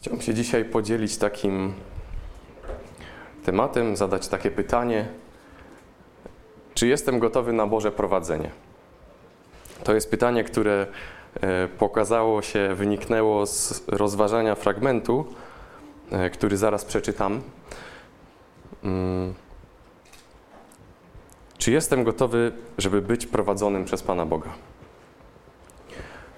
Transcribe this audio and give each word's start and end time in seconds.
Chciałbym 0.00 0.22
się 0.22 0.34
dzisiaj 0.34 0.64
podzielić 0.64 1.16
takim 1.16 1.72
tematem, 3.44 3.96
zadać 3.96 4.28
takie 4.28 4.50
pytanie: 4.50 5.08
czy 6.74 6.86
jestem 6.86 7.18
gotowy 7.18 7.52
na 7.52 7.66
Boże 7.66 7.92
prowadzenie? 7.92 8.50
To 9.84 9.94
jest 9.94 10.10
pytanie, 10.10 10.44
które 10.44 10.86
e, 11.40 11.68
pokazało 11.68 12.42
się, 12.42 12.74
wyniknęło 12.74 13.46
z 13.46 13.82
rozważania 13.88 14.54
fragmentu, 14.54 15.26
e, 16.10 16.30
który 16.30 16.56
zaraz 16.56 16.84
przeczytam. 16.84 17.40
Mm. 18.84 19.34
Czy 21.58 21.72
jestem 21.72 22.04
gotowy, 22.04 22.52
żeby 22.78 23.02
być 23.02 23.26
prowadzonym 23.26 23.84
przez 23.84 24.02
Pana 24.02 24.26
Boga? 24.26 24.50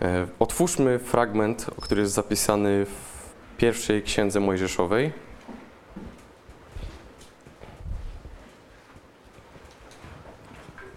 E, 0.02 0.26
otwórzmy 0.38 0.98
fragment, 0.98 1.66
który 1.80 2.00
jest 2.00 2.12
zapisany 2.14 2.86
w 2.86 3.11
pierwszej 3.62 4.02
księdze 4.02 4.40
Mojżeszowej. 4.40 5.12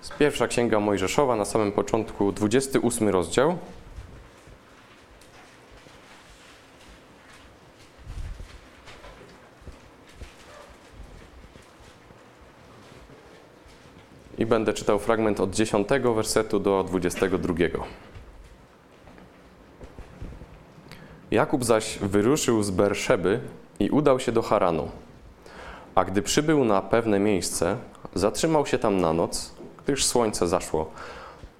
Z 0.01 0.09
pierwsza 0.09 0.47
księga 0.47 0.79
Mojżeszowa 0.79 1.35
na 1.35 1.45
samym 1.45 1.71
początku, 1.71 2.31
28 2.31 3.09
rozdział. 3.09 3.57
I 14.37 14.45
będę 14.45 14.73
czytał 14.73 14.99
fragment 14.99 15.39
od 15.39 15.55
10 15.55 15.87
wersetu 16.15 16.59
do 16.59 16.83
22. 16.83 17.53
Jakub 21.35 21.65
zaś 21.65 21.97
wyruszył 21.97 22.63
z 22.63 22.71
Berszeby 22.71 23.39
i 23.79 23.89
udał 23.89 24.19
się 24.19 24.31
do 24.31 24.41
Haranu. 24.41 24.87
A 25.95 26.05
gdy 26.05 26.21
przybył 26.21 26.65
na 26.65 26.81
pewne 26.81 27.19
miejsce, 27.19 27.77
zatrzymał 28.13 28.65
się 28.65 28.77
tam 28.77 29.01
na 29.01 29.13
noc, 29.13 29.53
gdyż 29.83 30.05
słońce 30.05 30.47
zaszło. 30.47 30.91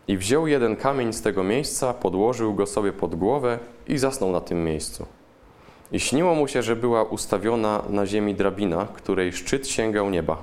I 0.08 0.18
wziął 0.18 0.48
jeden 0.48 0.76
kamień 0.76 1.14
z 1.14 1.22
tego 1.22 1.44
miejsca, 1.44 1.94
podłożył 1.94 2.54
go 2.54 2.66
sobie 2.66 2.94
pod 2.94 3.16
głowę 3.16 3.60
i 3.88 3.98
zasnął 3.98 4.32
na 4.32 4.42
tym 4.42 4.64
miejscu. 4.64 5.06
I 5.92 6.00
śniło 6.00 6.36
mu 6.36 6.48
się, 6.48 6.64
że 6.64 6.76
była 6.76 7.04
ustawiona 7.04 7.82
na 7.90 8.06
ziemi 8.06 8.36
drabina, 8.36 8.88
której 8.94 9.34
szczyt 9.34 9.68
sięgał 9.68 10.10
nieba. 10.10 10.38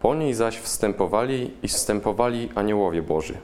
Po 0.00 0.14
niej 0.14 0.34
zaś 0.34 0.58
wstępowali 0.58 1.50
i 1.62 1.68
wstępowali 1.68 2.48
aniołowie 2.54 3.02
Boży. 3.02 3.34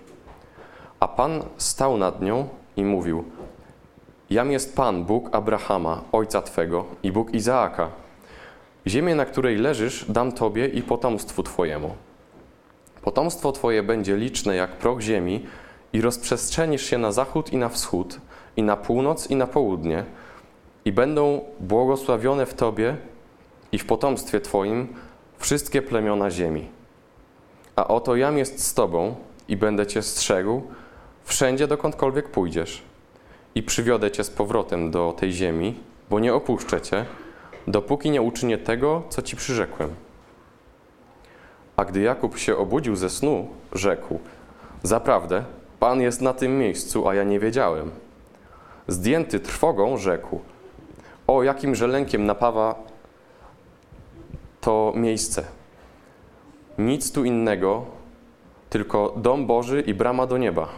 A 1.01 1.09
Pan 1.09 1.43
stał 1.57 1.97
nad 1.97 2.23
nią 2.23 2.49
i 2.77 2.85
mówił– 2.85 3.25
Jam 4.31 4.53
jest 4.53 4.77
Pan, 4.77 5.05
Bóg 5.05 5.29
Abrahama, 5.33 6.03
ojca 6.13 6.43
Twego 6.43 6.85
i 7.03 7.13
Bóg 7.13 7.35
Izaaka. 7.35 7.89
Ziemię, 8.87 9.15
na 9.15 9.25
której 9.25 9.57
leżysz, 9.57 10.05
dam 10.09 10.33
Tobie 10.33 10.67
i 10.67 10.83
potomstwu 10.83 11.43
Twojemu. 11.43 11.95
Potomstwo 13.03 13.53
Twoje 13.53 13.83
będzie 13.83 14.17
liczne 14.17 14.57
jak 14.57 14.71
proch 14.71 15.01
ziemi 15.01 15.47
i 15.93 16.01
rozprzestrzenisz 16.01 16.83
się 16.87 16.99
na 16.99 17.13
zachód 17.13 17.53
i 17.53 17.57
na 17.57 17.69
wschód, 17.69 18.21
i 18.57 18.63
na 18.63 18.77
północ 18.77 19.31
i 19.31 19.37
na 19.37 19.47
południe, 19.47 20.05
i 20.85 20.93
będą 20.93 21.41
błogosławione 21.61 22.47
w 22.47 22.55
Tobie 22.55 22.97
i 23.73 23.79
w 23.79 23.87
potomstwie 23.87 24.41
Twoim 24.41 24.89
wszystkie 25.39 25.83
plemiona 25.83 26.31
ziemi. 26.31 26.69
A 27.77 27.89
oto 27.89 28.17
jam 28.17 28.39
jest 28.39 28.67
z 28.67 28.75
Tobą 28.75 29.15
i 29.49 29.57
będę 29.57 29.87
Cię 29.87 30.03
strzegł 30.03 30.63
wszędzie, 31.25 31.67
dokądkolwiek 31.67 32.31
pójdziesz 32.31 32.90
i 33.55 33.63
przywiodę 33.63 34.11
cię 34.11 34.25
z 34.25 34.31
powrotem 34.31 34.91
do 34.91 35.15
tej 35.19 35.33
ziemi, 35.33 35.81
bo 36.11 36.21
nie 36.21 36.35
opuszczę 36.35 36.81
cię, 36.81 37.05
dopóki 37.67 38.11
nie 38.11 38.23
uczynię 38.23 38.59
tego, 38.59 39.03
co 39.09 39.23
ci 39.23 39.37
przyrzekłem. 39.37 39.91
A 41.77 41.85
gdy 41.85 42.01
Jakub 42.01 42.39
się 42.39 42.57
obudził 42.57 42.97
ze 42.97 43.11
snu, 43.11 43.49
rzekł: 43.73 44.19
Zaprawdę, 44.83 45.45
Pan 45.81 46.01
jest 46.01 46.21
na 46.21 46.33
tym 46.33 46.59
miejscu, 46.59 47.09
a 47.09 47.15
ja 47.15 47.25
nie 47.25 47.41
wiedziałem. 47.41 47.91
Zdjęty 48.89 49.41
trwogą, 49.41 49.97
rzekł: 49.97 50.41
O, 51.27 51.43
jakim 51.43 51.75
żelękiem 51.75 52.27
napawa 52.27 52.75
to 54.61 54.93
miejsce. 54.97 55.45
Nic 56.79 57.13
tu 57.13 57.25
innego, 57.25 57.85
tylko 58.71 59.15
dom 59.17 59.47
Boży 59.47 59.81
i 59.81 59.95
brama 59.95 60.27
do 60.27 60.39
nieba. 60.39 60.69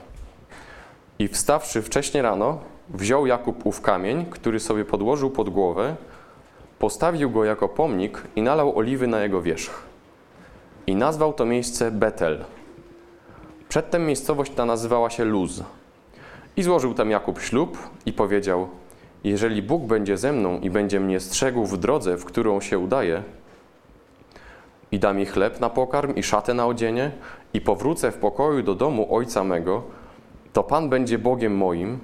I 1.22 1.28
wstawszy 1.28 1.82
wcześnie 1.82 2.22
rano, 2.22 2.58
wziął 2.88 3.26
Jakub 3.26 3.66
ów 3.66 3.80
kamień, 3.80 4.26
który 4.30 4.60
sobie 4.60 4.84
podłożył 4.84 5.30
pod 5.30 5.48
głowę, 5.50 5.96
postawił 6.78 7.30
go 7.30 7.44
jako 7.44 7.68
pomnik 7.68 8.22
i 8.36 8.42
nalał 8.42 8.78
oliwy 8.78 9.06
na 9.06 9.20
jego 9.20 9.42
wierzch. 9.42 9.82
I 10.86 10.94
nazwał 10.94 11.32
to 11.32 11.44
miejsce 11.44 11.90
Betel. 11.90 12.44
Przedtem 13.68 14.06
miejscowość 14.06 14.52
ta 14.52 14.64
nazywała 14.64 15.10
się 15.10 15.24
Luz. 15.24 15.62
I 16.56 16.62
złożył 16.62 16.94
tam 16.94 17.10
Jakub 17.10 17.40
ślub 17.40 17.78
i 18.06 18.12
powiedział: 18.12 18.68
Jeżeli 19.24 19.62
Bóg 19.62 19.82
będzie 19.82 20.16
ze 20.16 20.32
mną 20.32 20.60
i 20.60 20.70
będzie 20.70 21.00
mnie 21.00 21.20
strzegł 21.20 21.66
w 21.66 21.78
drodze, 21.78 22.16
w 22.16 22.24
którą 22.24 22.60
się 22.60 22.78
udaje, 22.78 23.22
i 24.92 24.98
da 24.98 25.12
mi 25.12 25.26
chleb 25.26 25.60
na 25.60 25.70
pokarm 25.70 26.14
i 26.14 26.22
szatę 26.22 26.54
na 26.54 26.66
odzienie, 26.66 27.10
i 27.54 27.60
powrócę 27.60 28.12
w 28.12 28.16
pokoju 28.16 28.62
do 28.62 28.74
domu 28.74 29.14
ojca 29.14 29.44
mego, 29.44 30.01
to 30.52 30.62
Pan 30.62 30.88
będzie 30.88 31.18
Bogiem 31.18 31.56
moim, 31.56 31.98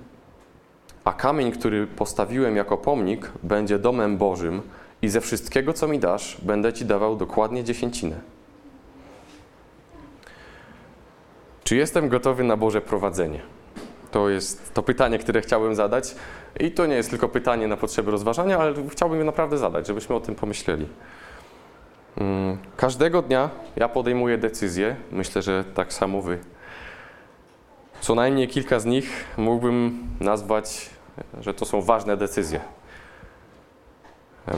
a 1.04 1.12
kamień, 1.12 1.52
który 1.52 1.86
postawiłem 1.86 2.56
jako 2.56 2.76
pomnik, 2.76 3.32
będzie 3.42 3.78
domem 3.78 4.16
Bożym 4.16 4.62
i 5.02 5.08
ze 5.08 5.20
wszystkiego, 5.20 5.72
co 5.72 5.88
mi 5.88 5.98
dasz, 5.98 6.38
będę 6.42 6.72
Ci 6.72 6.84
dawał 6.84 7.16
dokładnie 7.16 7.64
dziesięcinę. 7.64 8.20
Czy 11.64 11.76
jestem 11.76 12.08
gotowy 12.08 12.44
na 12.44 12.56
Boże 12.56 12.80
prowadzenie? 12.80 13.40
To 14.10 14.28
jest 14.28 14.74
to 14.74 14.82
pytanie, 14.82 15.18
które 15.18 15.40
chciałbym 15.40 15.74
zadać. 15.74 16.14
I 16.60 16.70
to 16.70 16.86
nie 16.86 16.94
jest 16.94 17.10
tylko 17.10 17.28
pytanie 17.28 17.68
na 17.68 17.76
potrzeby 17.76 18.10
rozważania, 18.10 18.58
ale 18.58 18.74
chciałbym 18.90 19.18
je 19.18 19.24
naprawdę 19.24 19.58
zadać, 19.58 19.86
żebyśmy 19.86 20.14
o 20.14 20.20
tym 20.20 20.34
pomyśleli. 20.34 20.86
Mm, 22.16 22.58
każdego 22.76 23.22
dnia 23.22 23.50
ja 23.76 23.88
podejmuję 23.88 24.38
decyzje, 24.38 24.96
myślę, 25.12 25.42
że 25.42 25.64
tak 25.64 25.92
samo 25.92 26.22
Wy. 26.22 26.38
Co 28.00 28.14
najmniej 28.14 28.48
kilka 28.48 28.80
z 28.80 28.84
nich 28.84 29.24
mógłbym 29.36 30.08
nazwać, 30.20 30.90
że 31.40 31.54
to 31.54 31.64
są 31.64 31.82
ważne 31.82 32.16
decyzje. 32.16 32.60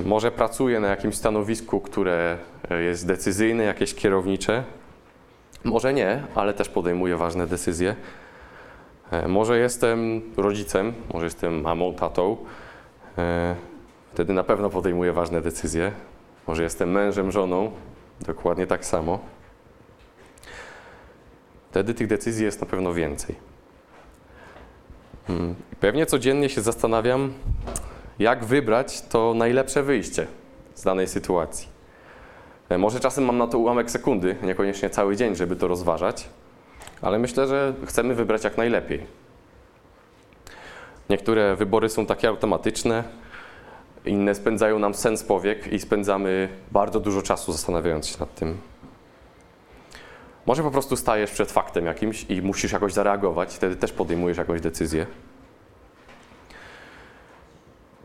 Może 0.05 0.31
pracuję 0.31 0.81
na 0.81 0.89
jakimś 0.89 1.15
stanowisku, 1.15 1.81
które 1.81 2.39
jest 2.81 3.06
decyzyjne, 3.06 3.65
jakieś 3.65 3.95
kierownicze. 3.95 4.65
Może 5.65 5.93
nie, 5.93 6.23
ale 6.34 6.55
też 6.55 6.69
podejmuję 6.69 7.17
ważne 7.17 7.47
decyzje. 7.47 7.97
Może 9.28 9.59
jestem 9.59 10.22
rodzicem, 10.37 10.93
może 11.12 11.27
jestem 11.27 11.61
mamą, 11.61 11.95
tatą. 11.95 12.37
Wtedy 14.12 14.33
na 14.33 14.45
pewno 14.45 14.71
podejmuję 14.71 15.12
ważne 15.12 15.41
decyzje. 15.41 15.93
Może 16.47 16.62
jestem 16.62 16.91
mężem, 16.91 17.31
żoną, 17.31 17.71
dokładnie 18.21 18.67
tak 18.67 18.84
samo. 18.84 19.19
Wtedy 21.70 21.94
tych 21.94 22.06
decyzji 22.06 22.44
jest 22.44 22.60
na 22.60 22.66
pewno 22.66 22.94
więcej. 22.94 23.36
Hmm. 25.26 25.54
Pewnie 25.81 26.06
codziennie 26.06 26.48
się 26.48 26.60
zastanawiam, 26.60 27.32
jak 28.19 28.44
wybrać 28.44 29.03
to 29.03 29.34
najlepsze 29.34 29.82
wyjście 29.82 30.26
z 30.75 30.82
danej 30.82 31.09
sytuacji. 31.09 31.69
E, 32.69 32.78
może 32.78 33.00
czasem 33.00 33.25
mam 33.25 33.38
na 33.38 33.47
to 33.47 33.59
ułamek 33.59 33.91
sekundy, 33.91 34.36
niekoniecznie 34.42 34.91
cały 34.91 35.16
dzień, 35.16 35.36
żeby 35.36 35.56
to 35.56 35.69
rozważać, 35.69 36.28
ale 37.03 37.19
myślę, 37.19 37.47
że 37.47 37.75
chcemy 37.86 38.14
wybrać 38.14 38.44
jak 38.44 38.56
najlepiej. 38.56 39.06
Niektóre 41.10 41.56
wybory 41.56 41.88
są 41.88 42.06
takie 42.06 42.28
automatyczne, 42.28 43.04
inne 44.04 44.34
spędzają 44.34 44.78
nam 44.78 44.95
sens 44.95 45.22
powiek 45.22 45.72
i 45.72 45.78
spędzamy 45.78 46.48
bardzo 46.72 47.00
dużo 47.00 47.22
czasu 47.22 47.53
zastanawiając 47.53 48.06
się 48.06 48.16
nad 48.21 48.34
tym, 48.34 48.59
może 50.50 50.62
po 50.62 50.70
prostu 50.70 50.97
stajesz 50.97 51.30
przed 51.30 51.52
faktem 51.52 51.86
jakimś 51.86 52.26
i 52.28 52.42
musisz 52.42 52.72
jakoś 52.72 52.92
zareagować, 52.92 53.54
wtedy 53.54 53.76
też 53.76 53.92
podejmujesz 53.92 54.38
jakąś 54.38 54.60
decyzję. 54.60 55.06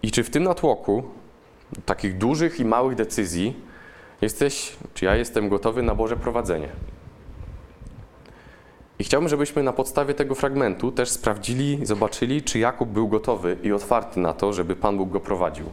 I 0.04 0.12
czy 0.12 0.24
w 0.24 0.30
tym 0.30 0.44
natłoku 0.44 1.04
takich 1.86 2.18
dużych 2.18 2.60
i 2.60 2.66
małych 2.66 2.96
decyzji 2.96 3.60
jesteś, 4.22 4.76
czy 4.94 5.06
ja 5.06 5.16
jestem 5.16 5.50
gotowy 5.50 5.84
na 5.84 5.96
Boże 5.96 6.18
prowadzenie? 6.18 6.70
I 9.00 9.04
chciałbym, 9.04 9.30
żebyśmy 9.30 9.64
na 9.64 9.74
podstawie 9.74 10.14
tego 10.14 10.36
fragmentu 10.36 10.92
też 10.92 11.10
sprawdzili, 11.10 11.80
zobaczyli, 11.86 12.44
czy 12.44 12.60
Jakub 12.60 12.90
był 12.90 13.08
gotowy 13.08 13.58
i 13.64 13.72
otwarty 13.72 14.20
na 14.20 14.34
to, 14.34 14.54
żeby 14.54 14.76
Pan 14.76 14.98
Bóg 14.98 15.10
go 15.10 15.20
prowadził. 15.20 15.72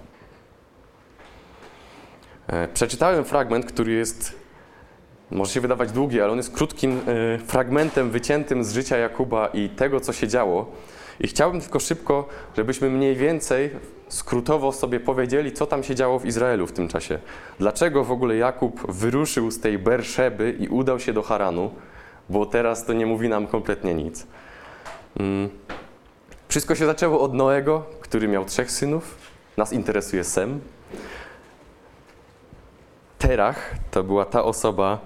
E, 2.47 2.69
przeczytałem 2.69 3.25
fragment, 3.25 3.67
który 3.67 3.93
jest 3.93 4.42
może 5.33 5.53
się 5.53 5.61
wydawać 5.61 5.93
długi, 5.93 6.21
ale 6.21 6.33
on 6.33 6.37
jest 6.37 6.55
krótkim 6.55 7.01
y, 7.09 7.39
fragmentem 7.47 8.11
wyciętym 8.11 8.65
z 8.65 8.73
życia 8.73 8.97
Jakuba 8.97 9.47
i 9.47 9.69
tego, 9.69 10.01
co 10.01 10.13
się 10.13 10.29
działo. 10.29 10.73
I 11.21 11.29
chciałbym 11.29 11.61
tylko 11.61 11.81
szybko, 11.81 12.29
żebyśmy 12.57 12.91
mniej 12.91 13.17
więcej 13.17 13.71
skrótowo 14.09 14.73
sobie 14.73 15.01
powiedzieli, 15.01 15.53
co 15.53 15.67
tam 15.67 15.83
się 15.83 15.95
działo 15.95 16.19
w 16.19 16.27
Izraelu 16.27 16.67
w 16.67 16.73
tym 16.73 16.89
czasie. 16.89 17.19
Dlaczego 17.59 18.05
w 18.05 18.13
ogóle 18.13 18.37
Jakub 18.37 18.93
wyruszył 18.93 19.51
z 19.51 19.61
tej 19.61 19.79
Berszeby 19.79 20.57
i 20.59 20.69
udał 20.69 21.01
się 21.01 21.13
do 21.13 21.23
Haranu, 21.23 21.71
bo 22.29 22.47
teraz 22.47 22.85
to 22.85 22.93
nie 22.93 23.07
mówi 23.07 23.29
nam 23.29 23.47
kompletnie 23.47 23.95
nic. 23.95 24.27
Mm. 25.21 25.49
Wszystko 26.49 26.75
się 26.75 26.87
zaczęło 26.87 27.21
od 27.21 27.35
Noego, 27.35 27.87
który 28.01 28.29
miał 28.29 28.45
trzech 28.45 28.71
synów. 28.71 29.17
Nas 29.57 29.73
interesuje 29.73 30.25
Sem. 30.25 30.61
Terach 33.19 33.75
to 33.91 34.03
była 34.03 34.25
ta 34.25 34.45
osoba, 34.45 34.99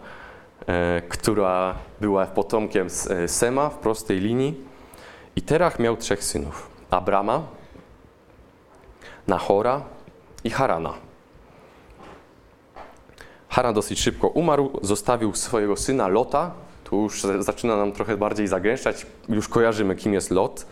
która 1.08 1.74
była 2.00 2.26
potomkiem 2.26 2.86
e, 3.10 3.28
Sema 3.28 3.70
w 3.70 3.78
prostej 3.78 4.20
linii. 4.20 4.54
I 5.36 5.42
Terach 5.42 5.78
miał 5.78 5.96
trzech 5.96 6.24
synów. 6.24 6.70
Abrama, 6.90 7.42
Nahora 9.26 9.82
i 10.44 10.50
Harana. 10.50 10.94
Haran 13.48 13.74
dosyć 13.74 14.00
szybko 14.00 14.28
umarł, 14.28 14.80
zostawił 14.82 15.34
swojego 15.34 15.76
syna 15.76 16.08
Lota. 16.08 16.50
Tu 16.84 17.02
już 17.02 17.22
zaczyna 17.38 17.76
nam 17.76 17.92
trochę 17.92 18.16
bardziej 18.16 18.48
zagęszczać, 18.48 19.06
już 19.28 19.48
kojarzymy, 19.48 19.96
kim 19.96 20.14
jest 20.14 20.30
Lot. 20.30 20.66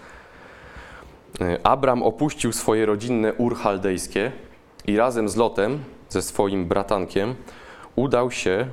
E, 1.41 1.67
Abram 1.67 2.03
opuścił 2.03 2.53
swoje 2.53 2.87
rodzinne 2.87 3.35
Ur 3.35 3.57
Chaldejskie 3.57 4.33
i 4.87 4.97
razem 4.97 5.29
z 5.29 5.37
Lotem, 5.37 5.85
ze 6.09 6.23
swoim 6.23 6.67
bratankiem, 6.67 7.35
udał 7.97 8.31
się 8.31 8.67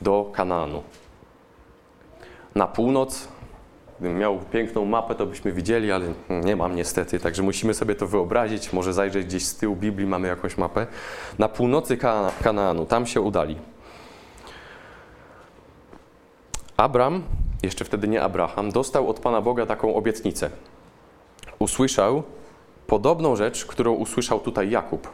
do 0.00 0.30
Kanaanu. 0.34 0.82
Na 2.54 2.66
północ 2.66 3.28
Gdybym 4.00 4.18
miał 4.18 4.38
piękną 4.52 4.84
mapę, 4.84 5.14
to 5.14 5.26
byśmy 5.26 5.52
widzieli, 5.52 5.92
ale 5.92 6.06
nie 6.28 6.56
mam 6.56 6.76
niestety, 6.76 7.20
także 7.20 7.42
musimy 7.42 7.74
sobie 7.74 7.94
to 7.94 8.06
wyobrazić. 8.06 8.72
Może 8.72 8.92
zajrzeć 8.92 9.26
gdzieś 9.26 9.46
z 9.46 9.56
tyłu 9.56 9.76
Biblii, 9.76 10.06
mamy 10.06 10.28
jakąś 10.28 10.58
mapę. 10.58 10.86
Na 11.38 11.48
północy 11.48 11.96
Kana 11.96 12.30
Kanaanu, 12.42 12.86
tam 12.86 13.06
się 13.06 13.20
udali. 13.20 13.56
Abram, 16.76 17.22
jeszcze 17.62 17.84
wtedy 17.84 18.08
nie 18.08 18.22
Abraham, 18.22 18.70
dostał 18.70 19.10
od 19.10 19.20
Pana 19.20 19.40
Boga 19.40 19.66
taką 19.66 19.94
obietnicę. 19.94 20.50
Usłyszał 21.58 22.22
podobną 22.86 23.36
rzecz, 23.36 23.66
którą 23.66 23.92
usłyszał 23.92 24.40
tutaj 24.40 24.70
Jakub. 24.70 25.08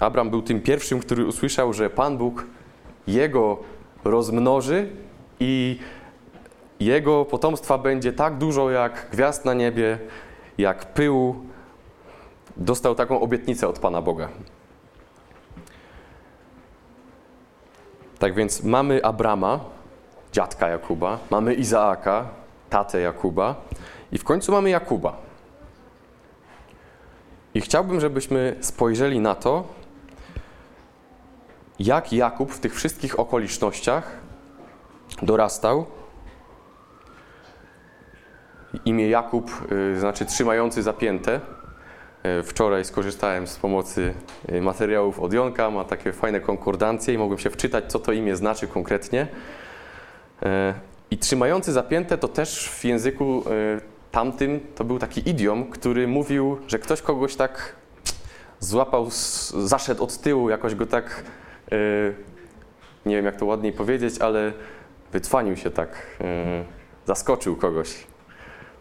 Abram 0.00 0.30
był 0.30 0.42
tym 0.42 0.60
pierwszym, 0.60 1.00
który 1.00 1.26
usłyszał, 1.26 1.72
że 1.72 1.90
Pan 1.90 2.18
Bóg 2.18 2.46
jego 3.06 3.58
rozmnoży 4.04 4.88
i 5.40 5.78
jego 6.80 7.24
potomstwa 7.24 7.78
będzie 7.78 8.12
tak 8.12 8.38
dużo 8.38 8.70
jak 8.70 9.06
gwiazd 9.12 9.44
na 9.44 9.54
niebie, 9.54 9.98
jak 10.58 10.86
pyłu. 10.86 11.36
Dostał 12.56 12.94
taką 12.94 13.20
obietnicę 13.20 13.68
od 13.68 13.78
Pana 13.78 14.02
Boga. 14.02 14.28
Tak 18.18 18.34
więc 18.34 18.62
mamy 18.62 19.04
Abrama, 19.04 19.60
dziadka 20.32 20.68
Jakuba, 20.68 21.18
mamy 21.30 21.54
Izaaka, 21.54 22.28
tatę 22.70 23.00
Jakuba 23.00 23.54
i 24.12 24.18
w 24.18 24.24
końcu 24.24 24.52
mamy 24.52 24.70
Jakuba. 24.70 25.16
I 27.54 27.60
chciałbym, 27.60 28.00
żebyśmy 28.00 28.56
spojrzeli 28.60 29.20
na 29.20 29.34
to, 29.34 29.64
jak 31.80 32.12
Jakub 32.12 32.52
w 32.52 32.60
tych 32.60 32.74
wszystkich 32.74 33.20
okolicznościach 33.20 34.16
dorastał 35.22 35.86
Imię 38.84 39.08
Jakub 39.08 39.50
y, 39.72 40.00
znaczy 40.00 40.26
trzymający 40.26 40.82
zapięte. 40.82 41.40
Y, 42.40 42.42
wczoraj 42.42 42.84
skorzystałem 42.84 43.46
z 43.46 43.56
pomocy 43.56 44.14
y, 44.52 44.60
materiałów 44.60 45.20
od 45.20 45.32
Jonka, 45.32 45.70
ma 45.70 45.84
takie 45.84 46.12
fajne 46.12 46.40
konkordancje 46.40 47.14
i 47.14 47.18
mogłem 47.18 47.38
się 47.38 47.50
wczytać, 47.50 47.84
co 47.92 47.98
to 47.98 48.12
imię 48.12 48.36
znaczy 48.36 48.66
konkretnie. 48.66 49.26
I 51.10 51.18
trzymający 51.18 51.72
zapięte 51.72 52.18
to 52.18 52.28
też 52.28 52.70
w 52.70 52.84
języku 52.84 53.44
tamtym 54.10 54.60
to 54.74 54.84
był 54.84 54.98
taki 54.98 55.28
idiom, 55.28 55.70
który 55.70 56.08
mówił, 56.08 56.58
że 56.66 56.78
ktoś 56.78 57.02
kogoś 57.02 57.36
tak 57.36 57.76
złapał, 58.60 59.08
zaszedł 59.64 60.04
od 60.04 60.18
tyłu, 60.18 60.50
jakoś 60.50 60.74
go 60.74 60.86
tak, 60.86 61.24
nie 63.06 63.16
wiem 63.16 63.24
jak 63.24 63.36
to 63.36 63.46
ładniej 63.46 63.72
powiedzieć, 63.72 64.18
ale 64.18 64.52
wycwanił 65.12 65.56
się 65.56 65.70
tak, 65.70 66.18
zaskoczył 67.06 67.56
kogoś. 67.56 68.06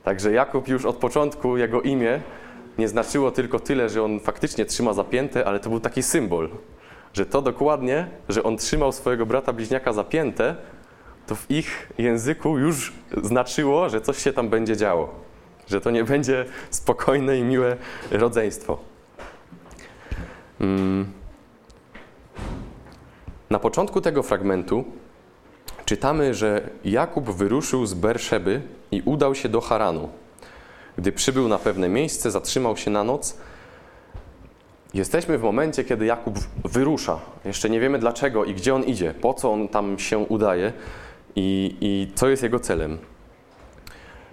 Także 0.03 0.31
Jakub 0.31 0.67
już 0.67 0.85
od 0.85 0.95
początku, 0.95 1.57
jego 1.57 1.81
imię 1.81 2.21
nie 2.77 2.87
znaczyło 2.87 3.31
tylko 3.31 3.59
tyle, 3.59 3.89
że 3.89 4.03
on 4.03 4.19
faktycznie 4.19 4.65
trzyma 4.65 4.93
zapięte, 4.93 5.45
ale 5.45 5.59
to 5.59 5.69
był 5.69 5.79
taki 5.79 6.03
symbol, 6.03 6.49
że 7.13 7.25
to 7.25 7.41
dokładnie, 7.41 8.07
że 8.29 8.43
on 8.43 8.57
trzymał 8.57 8.91
swojego 8.91 9.25
brata 9.25 9.53
bliźniaka 9.53 9.93
zapięte, 9.93 10.55
to 11.27 11.35
w 11.35 11.51
ich 11.51 11.91
języku 11.97 12.57
już 12.57 12.93
znaczyło, 13.23 13.89
że 13.89 14.01
coś 14.01 14.17
się 14.17 14.33
tam 14.33 14.49
będzie 14.49 14.77
działo, 14.77 15.09
że 15.67 15.81
to 15.81 15.91
nie 15.91 16.03
będzie 16.03 16.45
spokojne 16.69 17.37
i 17.37 17.43
miłe 17.43 17.77
rodzeństwo. 18.11 18.79
Mm. 20.61 21.18
Na 23.49 23.59
początku 23.59 24.01
tego 24.01 24.23
fragmentu 24.23 24.83
czytamy, 25.85 26.33
że 26.33 26.69
Jakub 26.85 27.29
wyruszył 27.29 27.85
z 27.85 27.93
Berszeby 27.93 28.61
i 28.91 29.01
udał 29.05 29.35
się 29.35 29.49
do 29.49 29.61
Haranu. 29.61 30.09
Gdy 30.97 31.11
przybył 31.11 31.47
na 31.47 31.57
pewne 31.57 31.89
miejsce, 31.89 32.31
zatrzymał 32.31 32.77
się 32.77 32.91
na 32.91 33.03
noc. 33.03 33.37
Jesteśmy 34.93 35.37
w 35.37 35.43
momencie, 35.43 35.83
kiedy 35.83 36.05
Jakub 36.05 36.39
wyrusza. 36.65 37.19
Jeszcze 37.45 37.69
nie 37.69 37.79
wiemy 37.79 37.99
dlaczego 37.99 38.45
i 38.45 38.53
gdzie 38.53 38.75
on 38.75 38.83
idzie, 38.83 39.13
po 39.21 39.33
co 39.33 39.51
on 39.51 39.67
tam 39.67 39.99
się 39.99 40.17
udaje 40.17 40.73
i, 41.35 41.77
i 41.81 42.11
co 42.15 42.29
jest 42.29 42.43
jego 42.43 42.59
celem. 42.59 42.97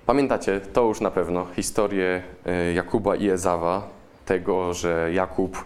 Pamiętacie 0.06 0.60
to 0.60 0.82
już 0.82 1.00
na 1.00 1.10
pewno 1.10 1.46
historię 1.56 2.22
e, 2.46 2.72
Jakuba 2.72 3.16
i 3.16 3.28
Ezawa, 3.28 3.88
tego, 4.24 4.74
że 4.74 5.10
Jakub 5.12 5.64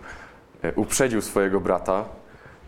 e, 0.62 0.72
uprzedził 0.74 1.22
swojego 1.22 1.60
brata 1.60 2.19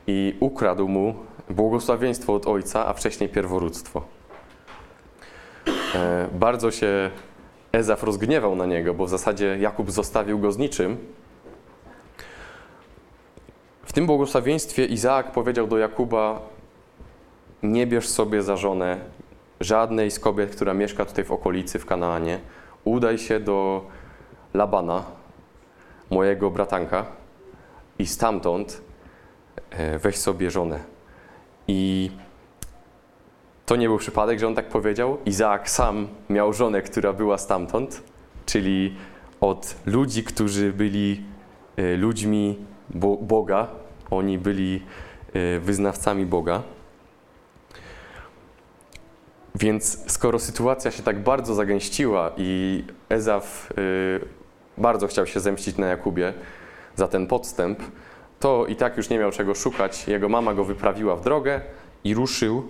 i 0.07 0.37
ukradł 0.41 0.89
mu 0.89 1.15
błogosławieństwo 1.51 2.35
od 2.35 2.47
ojca, 2.47 2.87
a 2.87 2.93
wcześniej 2.93 3.29
pierworództwo. 3.29 4.03
E, 5.95 6.29
bardzo 6.33 6.71
się 6.71 7.11
Ezaf 7.73 8.03
rozgniewał 8.03 8.57
na 8.57 8.67
niego, 8.67 8.95
bo 8.95 9.07
w 9.07 9.11
zasadzie 9.11 9.57
Jakub 9.61 9.91
zostawił 9.91 10.39
go 10.39 10.53
z 10.53 10.59
niczym. 10.59 10.99
W 13.85 13.93
tym 13.93 14.07
błogosławieństwie 14.07 14.87
Izaak 14.87 15.33
powiedział 15.33 15.67
do 15.67 15.79
Jakuba: 15.79 16.41
Nie 17.63 17.87
bierz 17.87 18.09
sobie 18.09 18.43
za 18.43 18.57
żonę 18.57 19.01
żadnej 19.61 20.11
z 20.11 20.19
kobiet, 20.19 20.51
która 20.51 20.75
mieszka 20.75 21.05
tutaj 21.05 21.25
w 21.25 21.33
okolicy, 21.33 21.79
w 21.79 21.87
Kanaanie. 21.87 22.41
Udaj 22.85 23.19
się 23.19 23.41
do 23.41 23.87
Labana, 24.55 25.05
mojego 26.11 26.51
bratanka, 26.51 27.07
i 27.99 28.07
stamtąd 28.07 28.83
weź 29.99 30.17
sobie 30.17 30.51
żonę. 30.51 30.81
I 31.69 32.11
to 33.67 33.77
nie 33.77 33.89
był 33.89 33.99
przypadek, 33.99 34.39
że 34.39 34.47
on 34.47 34.55
tak 34.55 34.69
powiedział. 34.69 35.19
Izaak 35.27 35.71
sam 35.71 36.09
miał 36.31 36.53
żonę, 36.53 36.83
która 36.83 37.13
była 37.13 37.39
stamtąd, 37.39 38.03
czyli 38.47 38.97
od 39.41 39.77
ludzi, 39.87 40.25
którzy 40.25 40.73
byli 40.73 41.25
e, 41.77 41.97
ludźmi 41.97 42.59
Boga. 43.21 43.69
Oni 44.11 44.39
byli 44.39 44.83
e, 45.33 45.59
wyznawcami 45.59 46.27
Boga. 46.27 46.63
Więc 49.55 50.13
skoro 50.13 50.39
sytuacja 50.39 50.91
się 50.91 51.03
tak 51.03 51.23
bardzo 51.23 51.55
zagęściła 51.55 52.31
i 52.37 52.85
Ezaf 53.09 53.69
e, 53.71 53.75
bardzo 54.79 55.07
chciał 55.07 55.27
się 55.27 55.41
zemścić 55.41 55.77
na 55.77 55.87
Jakubie 55.87 56.35
za 56.97 57.09
ten 57.09 57.27
podstęp, 57.27 57.83
to 58.43 58.67
i 58.67 58.77
tak 58.77 58.97
już 58.97 59.09
nie 59.09 59.19
miał 59.19 59.31
czego 59.31 59.55
szukać. 59.55 60.09
Jego 60.09 60.29
mama 60.29 60.55
go 60.55 60.65
wyprawiła 60.65 61.17
w 61.17 61.25
drogę 61.25 61.61
i 62.05 62.15
ruszył 62.15 62.63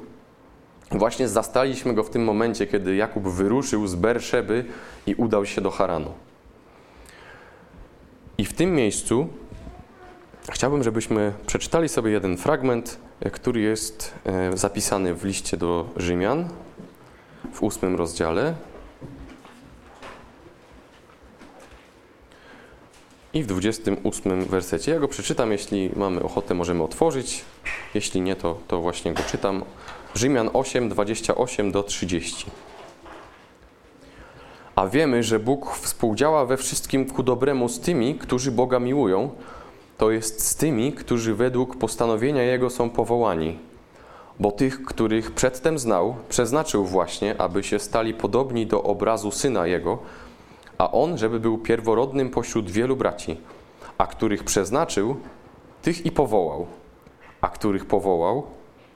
Właśnie 0.91 1.29
zastaliśmy 1.29 1.95
go 1.95 2.05
w 2.05 2.11
tym 2.11 2.25
momencie, 2.25 2.67
kiedy 2.67 2.97
Jakub 2.97 3.29
wyruszył 3.29 3.87
z 3.87 3.95
Berszeby 3.95 4.65
i 5.07 5.15
udał 5.15 5.47
się 5.47 5.61
do 5.61 5.71
Haranu. 5.71 6.13
I 8.39 8.45
w 8.45 8.53
tym 8.53 8.75
miejscu 8.75 9.29
chciałbym, 10.51 10.83
żebyśmy 10.83 11.33
przeczytali 11.47 11.89
sobie 11.89 12.11
jeden 12.11 12.37
fragment, 12.37 12.99
który 13.33 13.61
jest 13.61 14.15
e, 14.25 14.57
zapisany 14.57 15.15
w 15.15 15.25
liście 15.25 15.57
do 15.57 15.89
Rzymian 15.97 16.49
w 17.53 17.63
ósmym 17.63 17.97
rozdziale. 17.97 18.55
I 23.35 23.43
w 23.43 23.47
28 23.47 24.45
wersecie. 24.45 24.93
Ja 24.93 24.99
go 24.99 25.09
przeczytam, 25.09 25.53
jeśli 25.53 25.91
mamy 25.97 26.23
ochotę, 26.23 26.55
możemy 26.55 26.83
otworzyć. 26.83 27.45
Jeśli 27.95 28.21
nie, 28.21 28.37
to, 28.37 28.59
to 28.69 28.81
właśnie 28.81 29.13
go 29.13 29.23
czytam. 29.23 29.65
Rzymian 30.15 30.51
8, 30.53 30.89
28 30.89 31.73
do 31.73 31.83
30. 31.83 32.47
A 34.75 34.87
wiemy, 34.87 35.23
że 35.23 35.39
Bóg 35.39 35.77
współdziała 35.77 36.47
we 36.47 36.57
wszystkim 36.57 37.07
ku 37.07 37.23
dobremu 37.23 37.69
z 37.69 37.81
tymi, 37.81 38.15
którzy 38.15 38.53
Boga 38.53 38.79
miłują, 38.79 39.31
to 39.99 40.11
jest 40.11 40.47
z 40.47 40.57
tymi, 40.57 40.93
którzy 40.93 41.35
według 41.35 41.77
postanowienia 41.77 42.43
Jego 42.43 42.71
są 42.71 42.91
powołani. 42.91 43.59
Bo 44.41 44.53
tych, 44.53 44.85
których 44.85 45.31
przedtem 45.31 45.79
znał, 45.79 46.17
przeznaczył 46.29 46.85
właśnie, 46.85 47.41
aby 47.41 47.63
się 47.63 47.79
stali 47.79 48.15
podobni 48.15 48.67
do 48.67 48.83
obrazu 48.83 49.31
Syna 49.31 49.67
Jego, 49.67 49.99
a 50.83 50.91
On, 50.93 51.19
żeby 51.19 51.41
był 51.41 51.59
pierworodnym 51.59 52.31
pośród 52.31 52.71
wielu 52.71 52.97
braci, 52.97 53.41
a 53.99 54.07
których 54.07 54.45
przeznaczył, 54.45 55.17
tych 55.83 56.07
i 56.07 56.13
powołał, 56.13 56.67
a 57.41 57.49
których 57.49 57.87
powołał, 57.87 58.47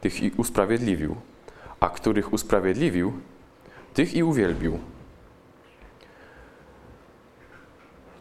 tych 0.00 0.23
i 0.23 0.31
usprawiedliwił, 0.37 1.16
a 1.81 1.88
których 1.88 2.33
usprawiedliwił, 2.33 3.12
tych 3.95 4.14
i 4.14 4.23
uwielbił. 4.23 4.78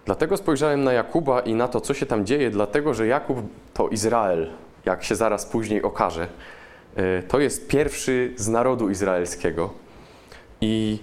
Dlatego 0.06 0.38
spojrzałem 0.38 0.84
na 0.84 0.94
Jakuba 0.94 1.40
i 1.40 1.54
na 1.54 1.68
to, 1.68 1.82
co 1.82 1.94
się 1.94 2.06
tam 2.06 2.26
dzieje, 2.26 2.50
dlatego 2.50 2.94
że 2.94 3.08
Jakub 3.08 3.38
to 3.74 3.90
Izrael, 3.90 4.50
jak 4.86 5.04
się 5.04 5.16
zaraz 5.16 5.46
później 5.46 5.84
okaże. 5.84 6.28
E, 6.96 7.24
to 7.24 7.40
jest 7.40 7.68
pierwszy 7.68 8.34
z 8.36 8.48
narodu 8.48 8.90
izraelskiego. 8.90 9.74
I 10.62 11.00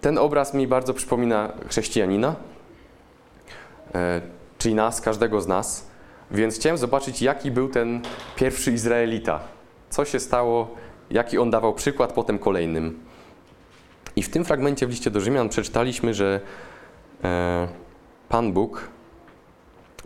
ten 0.00 0.18
obraz 0.18 0.54
mi 0.54 0.66
bardzo 0.66 0.94
przypomina 0.94 1.52
chrześcijanina, 1.68 2.36
e, 3.94 4.20
czyli 4.58 4.74
nas, 4.74 5.00
każdego 5.00 5.40
z 5.40 5.46
nas. 5.46 5.88
Więc 6.30 6.54
chciałem 6.54 6.78
zobaczyć, 6.78 7.22
jaki 7.22 7.50
był 7.50 7.68
ten 7.68 8.00
pierwszy 8.36 8.72
Izraelita. 8.72 9.40
Co 9.90 10.04
się 10.04 10.20
stało, 10.20 10.74
jaki 11.10 11.38
on 11.38 11.50
dawał 11.50 11.74
przykład 11.74 12.12
potem 12.12 12.38
kolejnym. 12.38 13.00
I 14.16 14.22
w 14.22 14.30
tym 14.30 14.44
fragmencie 14.44 14.86
w 14.86 14.90
liście 14.90 15.10
do 15.10 15.20
Rzymian 15.20 15.48
przeczytaliśmy, 15.48 16.14
że 16.14 16.40
E, 17.24 17.68
Pan 18.28 18.52
Bóg 18.52 18.88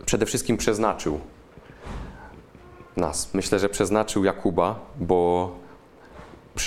przede 0.05 0.25
wszystkim 0.25 0.57
przeznaczył 0.57 1.19
nas. 2.97 3.33
Myślę, 3.33 3.59
że 3.59 3.69
przeznaczył 3.69 4.23
Jakuba, 4.23 4.79
bo 4.99 5.51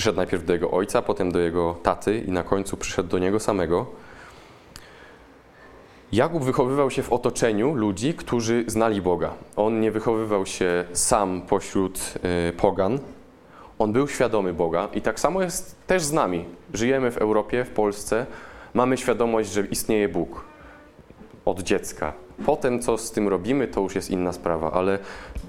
przyszedł 0.07 0.17
najpierw 0.17 0.45
do 0.45 0.53
jego 0.53 0.71
ojca, 0.71 1.03
potem 1.03 1.33
do 1.33 1.39
jego 1.39 1.77
taty 1.83 2.19
i 2.19 2.31
na 2.31 2.43
końcu 2.43 2.77
przyszedł 2.77 3.09
do 3.09 3.19
niego 3.19 3.41
samego. 3.41 3.87
Jakub 6.13 6.45
wychowywał 6.45 6.91
się 6.91 7.03
w 7.03 7.13
otoczeniu 7.13 7.75
ludzi, 7.75 8.15
którzy 8.15 8.65
znali 8.67 9.03
Boga. 9.03 9.35
On 9.57 9.81
nie 9.81 9.91
wychowywał 9.91 10.47
się 10.47 10.85
sam 10.93 11.43
pośród 11.43 12.15
y, 12.49 12.53
pogan. 12.53 12.99
On 13.79 13.93
był 13.93 14.09
świadomy 14.09 14.55
Boga 14.55 14.89
i 14.95 15.01
tak 15.01 15.21
samo 15.21 15.43
jest 15.43 15.87
też 15.87 16.03
z 16.03 16.13
nami. 16.13 16.45
Żyjemy 16.75 17.11
w 17.11 17.19
Europie, 17.19 17.65
w 17.65 17.71
Polsce, 17.71 18.27
mamy 18.75 18.97
świadomość, 18.97 19.53
że 19.53 19.67
istnieje 19.67 20.09
Bóg 20.09 20.45
od 21.45 21.63
dziecka. 21.63 22.13
Potem, 22.47 22.83
co 22.83 22.99
z 22.99 23.11
tym 23.11 23.29
robimy, 23.29 23.69
to 23.69 23.81
już 23.81 23.95
jest 23.95 24.11
inna 24.11 24.33
sprawa, 24.33 24.73
ale 24.73 24.99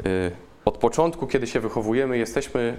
y, 0.06 0.32
od 0.66 0.78
początku, 0.78 1.28
kiedy 1.28 1.48
się 1.48 1.60
wychowujemy, 1.60 2.18
jesteśmy 2.18 2.78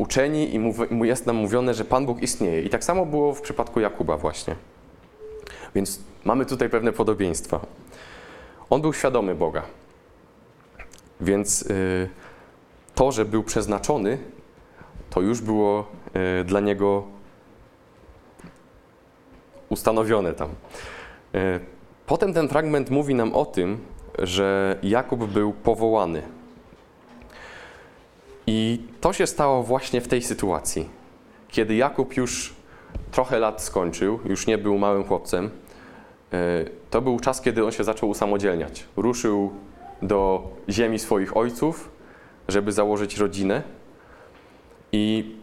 uczeni 0.00 0.54
i 0.54 0.60
jest 1.06 1.26
nam 1.26 1.36
mówione, 1.36 1.74
że 1.74 1.84
Pan 1.84 2.06
Bóg 2.06 2.22
istnieje. 2.22 2.62
I 2.62 2.70
tak 2.70 2.84
samo 2.84 3.06
było 3.06 3.34
w 3.34 3.40
przypadku 3.40 3.80
Jakuba 3.80 4.16
właśnie. 4.16 4.56
Więc 5.74 6.00
mamy 6.24 6.46
tutaj 6.46 6.68
pewne 6.68 6.92
podobieństwa. 6.92 7.60
On 8.70 8.80
był 8.80 8.92
świadomy 8.92 9.34
Boga. 9.34 9.62
Więc 11.20 11.62
y, 11.62 12.08
to, 12.94 13.12
że 13.12 13.24
był 13.24 13.42
przeznaczony, 13.42 14.18
to 15.10 15.20
już 15.20 15.40
było 15.40 15.86
y, 16.40 16.44
dla 16.44 16.60
niego 16.60 17.04
ustanowione 19.68 20.32
tam. 20.32 20.48
E, 21.34 21.60
potem 22.06 22.34
ten 22.34 22.48
fragment 22.48 22.90
mówi 22.90 23.14
nam 23.14 23.34
o 23.34 23.44
tym, 23.44 23.78
że 24.18 24.78
Jakub 24.82 25.24
był 25.24 25.52
powołany. 25.52 26.22
I 28.52 28.78
to 29.00 29.12
się 29.12 29.26
stało 29.26 29.62
właśnie 29.62 30.00
w 30.00 30.08
tej 30.08 30.22
sytuacji. 30.22 30.88
Kiedy 31.48 31.74
Jakub 31.74 32.16
już 32.16 32.54
trochę 33.10 33.38
lat 33.38 33.62
skończył, 33.62 34.20
już 34.24 34.46
nie 34.46 34.58
był 34.58 34.78
małym 34.78 35.04
chłopcem, 35.04 35.50
e, 36.32 36.64
to 36.90 37.00
był 37.00 37.20
czas, 37.20 37.40
kiedy 37.40 37.64
on 37.64 37.72
się 37.72 37.84
zaczął 37.84 38.08
usamodzielniać. 38.08 38.84
Ruszył 38.96 39.50
do 40.02 40.48
ziemi 40.68 40.98
swoich 40.98 41.36
ojców, 41.36 41.90
żeby 42.48 42.72
założyć 42.72 43.18
rodzinę. 43.18 43.62
I 44.92 45.34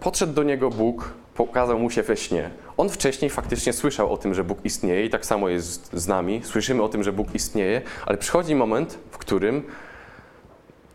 podszedł 0.00 0.32
do 0.32 0.42
niego 0.42 0.70
Bóg, 0.70 1.14
pokazał 1.34 1.78
mu 1.78 1.90
się 1.90 2.02
we 2.02 2.16
śnie. 2.16 2.50
On 2.76 2.88
wcześniej 2.88 3.30
faktycznie 3.30 3.72
słyszał 3.72 4.12
o 4.12 4.16
tym, 4.16 4.34
że 4.34 4.44
Bóg 4.44 4.58
istnieje 4.64 5.04
i 5.06 5.10
tak 5.10 5.26
samo 5.26 5.48
jest 5.48 5.90
z 5.92 6.08
nami. 6.08 6.40
Słyszymy 6.44 6.82
o 6.82 6.88
tym, 6.88 7.02
że 7.02 7.12
Bóg 7.12 7.34
istnieje, 7.34 7.82
ale 8.06 8.18
przychodzi 8.18 8.54
moment, 8.54 8.98
w 9.10 9.18
którym 9.18 9.62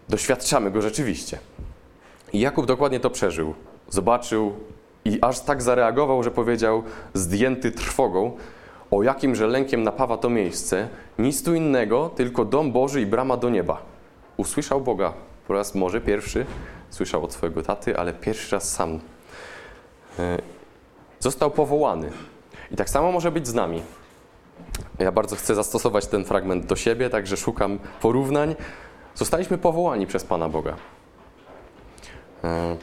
doświadczamy 0.10 0.72
go 0.72 0.82
rzeczywiście. 0.82 1.39
I 2.34 2.39
Jakub 2.39 2.66
dokładnie 2.66 3.00
to 3.00 3.10
przeżył. 3.10 3.54
Zobaczył 3.89 4.54
i 5.06 5.20
aż 5.22 5.39
tak 5.39 5.62
zareagował, 5.62 6.24
że 6.24 6.32
powiedział, 6.32 6.84
zdjęty 7.13 7.72
trwogą, 7.72 8.38
o 8.92 9.04
jakimże 9.04 9.48
lękiem 9.48 9.84
napawa 9.84 10.18
to 10.18 10.30
miejsce, 10.30 10.88
nic 11.20 11.44
tu 11.44 11.54
innego, 11.54 12.12
tylko 12.16 12.46
dom 12.46 12.72
Boży 12.72 13.01
i 13.01 13.06
brama 13.06 13.38
do 13.38 13.50
nieba. 13.50 13.82
Usłyszał 14.38 14.82
Boga 14.82 15.13
po 15.48 15.54
raz 15.54 15.75
może 15.75 16.01
pierwszy, 16.01 16.46
słyszał 16.89 17.24
od 17.24 17.34
swojego 17.34 17.63
taty, 17.63 17.98
ale 17.98 18.13
pierwszy 18.13 18.56
raz 18.56 18.72
sam 18.72 19.00
E, 20.20 20.38
został 21.20 21.51
powołany. 21.51 22.12
I 22.72 22.75
tak 22.75 22.89
samo 22.89 23.12
może 23.12 23.32
być 23.32 23.48
z 23.48 23.54
nami. 23.54 23.82
Ja 25.00 25.12
bardzo 25.12 25.36
chcę 25.36 25.56
zastosować 25.56 26.08
ten 26.08 26.25
fragment 26.25 26.66
do 26.66 26.75
siebie, 26.75 27.10
także 27.10 27.38
szukam 27.38 27.80
porównań. 28.01 28.56
Zostaliśmy 29.16 29.58
powołani 29.58 30.08
przez 30.08 30.24
Pana 30.24 30.50
Boga. 30.50 30.75
E, 32.44 32.78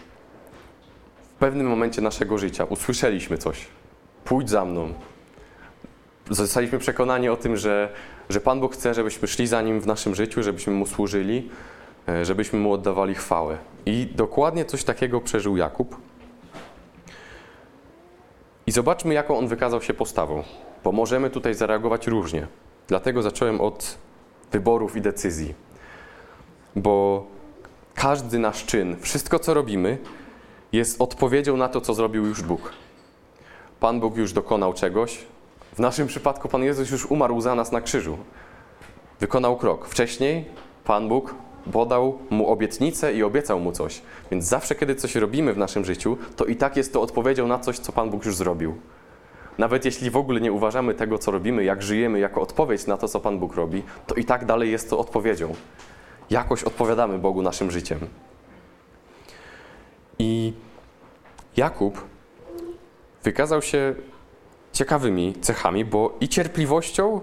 w 1.22 1.38
pewnym 1.38 1.66
momencie 1.68 2.02
naszego 2.02 2.38
życia 2.38 2.64
usłyszeliśmy 2.64 3.38
coś. 3.38 3.66
Pójdź 4.24 4.50
za 4.50 4.64
mną. 4.64 4.94
Zostaliśmy 6.30 6.78
przekonani 6.78 7.28
o 7.28 7.36
tym, 7.36 7.56
że, 7.56 7.92
że 8.28 8.40
Pan 8.40 8.60
Bóg 8.60 8.74
chce, 8.74 8.94
żebyśmy 8.94 9.28
szli 9.28 9.46
za 9.46 9.62
Nim 9.62 9.80
w 9.80 9.86
naszym 9.86 10.14
życiu, 10.14 10.42
żebyśmy 10.42 10.72
Mu 10.72 10.86
służyli, 10.86 11.50
e, 12.08 12.24
żebyśmy 12.24 12.58
Mu 12.58 12.72
oddawali 12.72 13.14
chwałę. 13.14 13.58
I 13.86 14.08
dokładnie 14.14 14.64
coś 14.64 14.84
takiego 14.84 15.20
przeżył 15.20 15.56
Jakub. 15.56 15.96
I 18.66 18.72
zobaczmy, 18.72 19.14
jaką 19.14 19.38
on 19.38 19.48
wykazał 19.48 19.82
się 19.82 19.94
postawą, 19.94 20.42
bo 20.84 20.92
możemy 20.92 21.30
tutaj 21.30 21.54
zareagować 21.54 22.06
różnie. 22.06 22.46
Dlatego 22.88 23.22
zacząłem 23.22 23.60
od 23.60 23.98
wyborów 24.52 24.96
i 24.96 25.00
decyzji. 25.00 25.65
Bo 26.76 27.26
każdy 27.94 28.38
nasz 28.38 28.64
czyn, 28.64 28.96
wszystko 29.00 29.38
co 29.38 29.54
robimy, 29.54 29.98
jest 30.72 31.00
odpowiedzią 31.00 31.56
na 31.56 31.68
to, 31.68 31.80
co 31.80 31.94
zrobił 31.94 32.26
już 32.26 32.42
Bóg. 32.42 32.72
Pan 33.80 34.00
Bóg 34.00 34.16
już 34.16 34.32
dokonał 34.32 34.72
czegoś. 34.72 35.18
W 35.72 35.78
naszym 35.78 36.06
przypadku 36.06 36.48
Pan 36.48 36.62
Jezus 36.62 36.90
już 36.90 37.06
umarł 37.06 37.40
za 37.40 37.54
nas 37.54 37.72
na 37.72 37.80
krzyżu. 37.80 38.18
Wykonał 39.20 39.56
krok. 39.56 39.88
Wcześniej 39.88 40.44
Pan 40.84 41.08
Bóg 41.08 41.34
podał 41.72 42.18
mu 42.30 42.50
obietnicę 42.50 43.14
i 43.14 43.22
obiecał 43.22 43.60
mu 43.60 43.72
coś. 43.72 44.02
Więc 44.30 44.44
zawsze, 44.44 44.74
kiedy 44.74 44.94
coś 44.94 45.14
robimy 45.14 45.52
w 45.52 45.58
naszym 45.58 45.84
życiu, 45.84 46.18
to 46.36 46.44
i 46.44 46.56
tak 46.56 46.76
jest 46.76 46.92
to 46.92 47.02
odpowiedzią 47.02 47.46
na 47.46 47.58
coś, 47.58 47.78
co 47.78 47.92
Pan 47.92 48.10
Bóg 48.10 48.24
już 48.24 48.36
zrobił. 48.36 48.74
Nawet 49.58 49.84
jeśli 49.84 50.10
w 50.10 50.16
ogóle 50.16 50.40
nie 50.40 50.52
uważamy 50.52 50.94
tego, 50.94 51.18
co 51.18 51.30
robimy, 51.30 51.64
jak 51.64 51.82
żyjemy, 51.82 52.18
jako 52.18 52.40
odpowiedź 52.40 52.86
na 52.86 52.96
to, 52.96 53.08
co 53.08 53.20
Pan 53.20 53.38
Bóg 53.38 53.54
robi, 53.54 53.82
to 54.06 54.14
i 54.14 54.24
tak 54.24 54.44
dalej 54.44 54.70
jest 54.70 54.90
to 54.90 54.98
odpowiedzią. 54.98 55.54
Jakoś 56.30 56.64
odpowiadamy 56.64 57.18
Bogu 57.18 57.42
naszym 57.42 57.70
życiem. 57.70 57.98
I 60.18 60.52
Jakub 61.56 62.04
wykazał 63.24 63.62
się 63.62 63.94
ciekawymi 64.72 65.34
cechami, 65.40 65.84
bo 65.84 66.16
i 66.20 66.28
cierpliwością, 66.28 67.20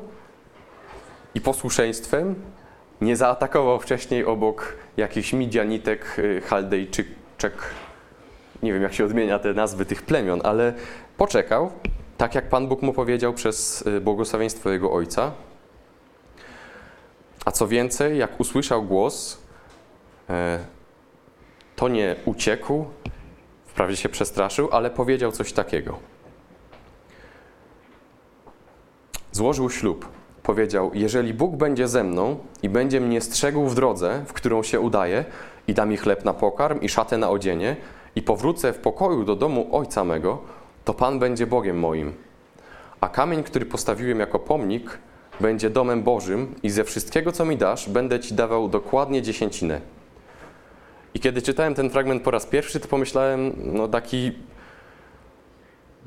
i 1.35 1.41
posłuszeństwem, 1.41 2.35
nie 3.01 3.15
zaatakował 3.15 3.79
wcześniej 3.79 4.25
obok 4.25 4.75
jakichś 4.97 5.33
Midianitek, 5.33 6.19
y, 6.19 6.41
Chaldejczyk, 6.41 7.07
nie 8.63 8.73
wiem 8.73 8.81
jak 8.81 8.93
się 8.93 9.05
odmienia 9.05 9.39
te 9.39 9.53
nazwy 9.53 9.85
tych 9.85 10.01
plemion, 10.01 10.41
ale 10.43 10.73
poczekał, 11.17 11.71
tak 12.17 12.35
jak 12.35 12.49
Pan 12.49 12.67
Bóg 12.67 12.81
mu 12.81 12.93
powiedział 12.93 13.33
przez 13.33 13.81
y, 13.81 14.01
błogosławieństwo 14.01 14.69
jego 14.69 14.91
ojca. 14.91 15.31
A 17.45 17.51
co 17.51 17.67
więcej, 17.67 18.17
jak 18.17 18.39
usłyszał 18.39 18.83
głos, 18.83 19.41
e, 20.29 20.59
to 21.75 21.87
nie 21.87 22.15
uciekł, 22.25 22.85
wprawdzie 23.65 23.97
się 23.97 24.09
przestraszył, 24.09 24.69
ale 24.71 24.89
powiedział 24.89 25.31
coś 25.31 25.53
takiego. 25.53 25.99
Złożył 29.31 29.69
ślub 29.69 30.07
powiedział: 30.43 30.91
Jeżeli 30.93 31.33
Bóg 31.33 31.55
będzie 31.55 31.87
ze 31.87 32.03
mną 32.03 32.37
i 32.63 32.69
będzie 32.69 33.01
mnie 33.01 33.21
strzegł 33.21 33.67
w 33.67 33.75
drodze, 33.75 34.23
w 34.27 34.33
którą 34.33 34.63
się 34.63 34.79
udaje, 34.79 35.25
i 35.67 35.73
da 35.73 35.85
mi 35.85 35.97
chleb 35.97 36.25
na 36.25 36.33
pokarm 36.33 36.81
i 36.81 36.89
szatę 36.89 37.17
na 37.17 37.29
odzienie, 37.29 37.75
i 38.15 38.21
powrócę 38.21 38.73
w 38.73 38.77
pokoju 38.77 39.23
do 39.23 39.35
domu 39.35 39.69
ojca 39.71 40.03
mego, 40.03 40.41
to 40.85 40.93
Pan 40.93 41.19
będzie 41.19 41.47
Bogiem 41.47 41.79
moim, 41.79 42.13
a 43.01 43.09
kamień, 43.09 43.43
który 43.43 43.65
postawiłem 43.65 44.19
jako 44.19 44.39
pomnik, 44.39 44.97
będzie 45.39 45.69
domem 45.69 46.03
Bożym 46.03 46.55
i 46.63 46.69
ze 46.69 46.83
wszystkiego, 46.83 47.31
co 47.31 47.45
mi 47.45 47.57
dasz, 47.57 47.89
będę 47.89 48.19
Ci 48.19 48.33
dawał 48.33 48.69
dokładnie 48.69 49.21
dziesięcinę. 49.21 49.81
I 51.13 51.19
kiedy 51.19 51.41
czytałem 51.41 51.75
ten 51.75 51.89
fragment 51.89 52.23
po 52.23 52.31
raz 52.31 52.45
pierwszy, 52.45 52.79
to 52.79 52.87
pomyślałem, 52.87 53.53
no 53.57 53.87
taki 53.87 54.31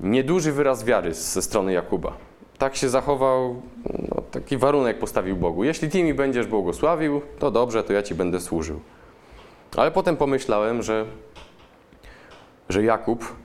nieduży 0.01 0.53
wyraz 0.53 0.85
wiary 0.85 1.15
ze 1.15 1.43
strony 1.43 1.73
Jakuba. 1.73 2.17
Tak 2.59 2.77
się 2.77 2.89
zachował, 2.89 3.63
no, 4.09 4.23
taki 4.31 4.57
warunek 4.57 4.99
postawił 4.99 5.37
Bogu. 5.37 5.65
Jeśli 5.65 5.91
Ty 5.91 6.03
mi 6.03 6.15
będziesz 6.15 6.47
błogosławił, 6.47 7.23
to 7.39 7.51
dobrze, 7.51 7.85
to 7.85 7.93
ja 7.93 8.03
Ci 8.03 8.15
będę 8.15 8.41
służył. 8.41 8.81
Ale 9.77 9.91
potem 9.91 10.17
pomyślałem, 10.17 10.83
że, 10.83 11.05
że 12.69 12.83
Jakub 12.83 13.37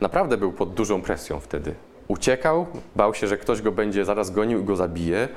naprawdę 0.00 0.36
był 0.36 0.52
pod 0.52 0.74
dużą 0.74 1.02
presją 1.02 1.40
wtedy. 1.40 1.74
Uciekał, 2.08 2.66
bał 2.96 3.14
się, 3.14 3.26
że 3.26 3.38
ktoś 3.38 3.62
go 3.62 3.72
będzie 3.72 4.04
zaraz 4.04 4.30
gonił 4.30 4.60
i 4.60 4.64
go 4.64 4.76
zabije. 4.76 5.28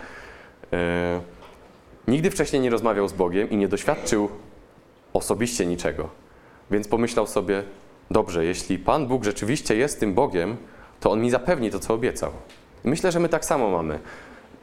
E, 0.74 1.22
nigdy 2.08 2.32
wcześniej 2.32 2.62
nie 2.62 2.70
rozmawiał 2.70 3.08
z 3.08 3.14
Bogiem 3.14 3.50
i 3.50 3.58
nie 3.58 3.68
doświadczył 3.68 4.30
osobiście 5.14 5.66
niczego. 5.66 6.10
Więc 6.72 6.88
pomyślał 6.88 7.28
sobie, 7.28 7.64
dobrze, 8.12 8.46
jeśli 8.46 8.80
Pan 8.80 9.08
Bóg 9.08 9.24
rzeczywiście 9.24 9.76
jest 9.76 10.00
tym 10.00 10.14
Bogiem, 10.14 10.58
to 11.00 11.12
On 11.12 11.22
mi 11.22 11.30
zapewni 11.30 11.72
to, 11.72 11.80
co 11.80 11.94
obiecał. 11.94 12.32
I 12.86 12.90
myślę, 12.90 13.12
że 13.12 13.20
my 13.20 13.30
tak 13.30 13.46
samo 13.46 13.70
mamy. 13.70 14.00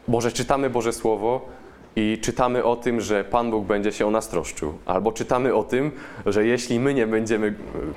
Może 0.08 0.32
czytamy 0.32 0.70
Boże 0.70 0.92
Słowo 0.92 1.48
i 1.96 2.18
czytamy 2.22 2.64
o 2.64 2.76
tym, 2.76 3.00
że 3.00 3.24
Pan 3.24 3.50
Bóg 3.50 3.66
będzie 3.66 3.92
się 3.92 4.06
o 4.06 4.10
nas 4.10 4.28
troszczył. 4.28 4.78
Albo 4.86 5.12
czytamy 5.12 5.54
o 5.54 5.64
tym, 5.64 5.92
że 6.26 6.46
jeśli 6.46 6.80
my 6.80 6.94
nie 6.94 7.06
będziemy 7.06 7.46
e, 7.46 7.52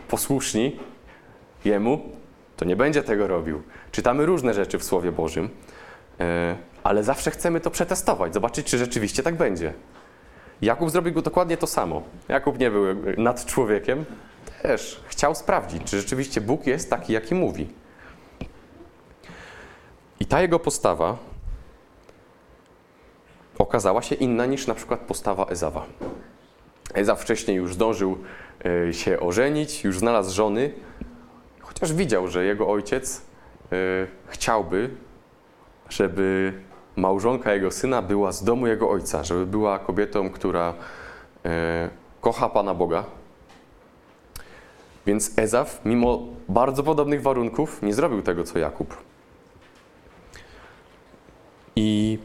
posłuszni 0.07 0.79
Jemu, 1.65 2.18
to 2.59 2.65
nie 2.65 2.75
będzie 2.75 3.03
tego 3.03 3.27
robił. 3.27 3.61
Czytamy 3.91 4.25
różne 4.25 4.53
rzeczy 4.53 4.77
w 4.77 4.83
Słowie 4.83 5.11
Bożym, 5.11 5.49
e, 6.19 6.55
ale 6.83 7.03
zawsze 7.03 7.31
chcemy 7.31 7.59
to 7.59 7.71
przetestować, 7.71 8.33
zobaczyć, 8.33 8.67
czy 8.67 8.77
rzeczywiście 8.77 9.23
tak 9.23 9.35
będzie. 9.35 9.73
Jakub 10.61 10.89
zrobił 10.89 11.21
dokładnie 11.21 11.57
to 11.57 11.67
samo. 11.67 12.03
Jakub 12.27 12.59
nie 12.59 12.71
był 12.71 12.85
nad 13.17 13.45
człowiekiem, 13.45 14.05
też 14.61 15.03
chciał 15.07 15.35
sprawdzić, 15.35 15.83
czy 15.83 15.97
rzeczywiście 15.99 16.41
Bóg 16.41 16.67
jest 16.67 16.89
taki, 16.89 17.13
jaki 17.13 17.35
mówi. 17.35 17.67
I 20.19 20.25
ta 20.25 20.41
jego 20.41 20.59
postawa 20.59 21.17
okazała 23.57 24.01
się 24.01 24.15
inna 24.15 24.45
niż 24.45 24.67
na 24.67 24.75
przykład 24.75 24.99
postawa 24.99 25.45
Ezawa. 25.45 25.85
Ezaw 26.93 27.21
wcześniej 27.21 27.57
już 27.57 27.73
zdążył 27.73 28.17
e, 28.89 28.93
się 28.93 29.19
ożenić, 29.19 29.83
już 29.83 29.99
znalazł 29.99 30.35
żony, 30.35 30.73
chociaż 31.79 31.93
widział, 31.93 32.27
że 32.27 32.45
jego 32.45 32.67
ojciec 32.67 33.21
e, 33.71 33.75
chciałby, 34.27 34.89
żeby 35.89 36.53
małżonka 36.95 37.53
jego 37.53 37.71
syna 37.71 38.01
była 38.01 38.31
z 38.31 38.43
domu 38.43 38.67
jego 38.67 38.89
ojca, 38.89 39.23
żeby 39.23 39.45
była 39.45 39.79
kobietą, 39.79 40.29
która 40.29 40.73
e, 41.45 41.89
kocha 42.21 42.49
Pana 42.49 42.73
Boga. 42.73 43.03
Więc 45.05 45.37
Ezaf, 45.37 45.81
mimo 45.85 46.19
bardzo 46.49 46.83
podobnych 46.83 47.21
warunków, 47.21 47.81
nie 47.81 47.93
zrobił 47.93 48.21
tego, 48.21 48.43
co 48.43 48.59
Jakub. 48.59 48.97
I 51.75 52.19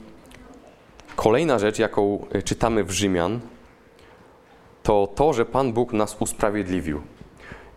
kolejna 1.16 1.58
rzecz, 1.58 1.78
jaką 1.78 2.26
e, 2.32 2.42
czytamy 2.42 2.84
w 2.84 2.90
Rzymian, 2.90 3.40
to 4.82 5.08
to, 5.14 5.32
że 5.32 5.46
Pan 5.46 5.72
Bóg 5.72 5.92
nas 5.92 6.16
usprawiedliwił. 6.20 7.02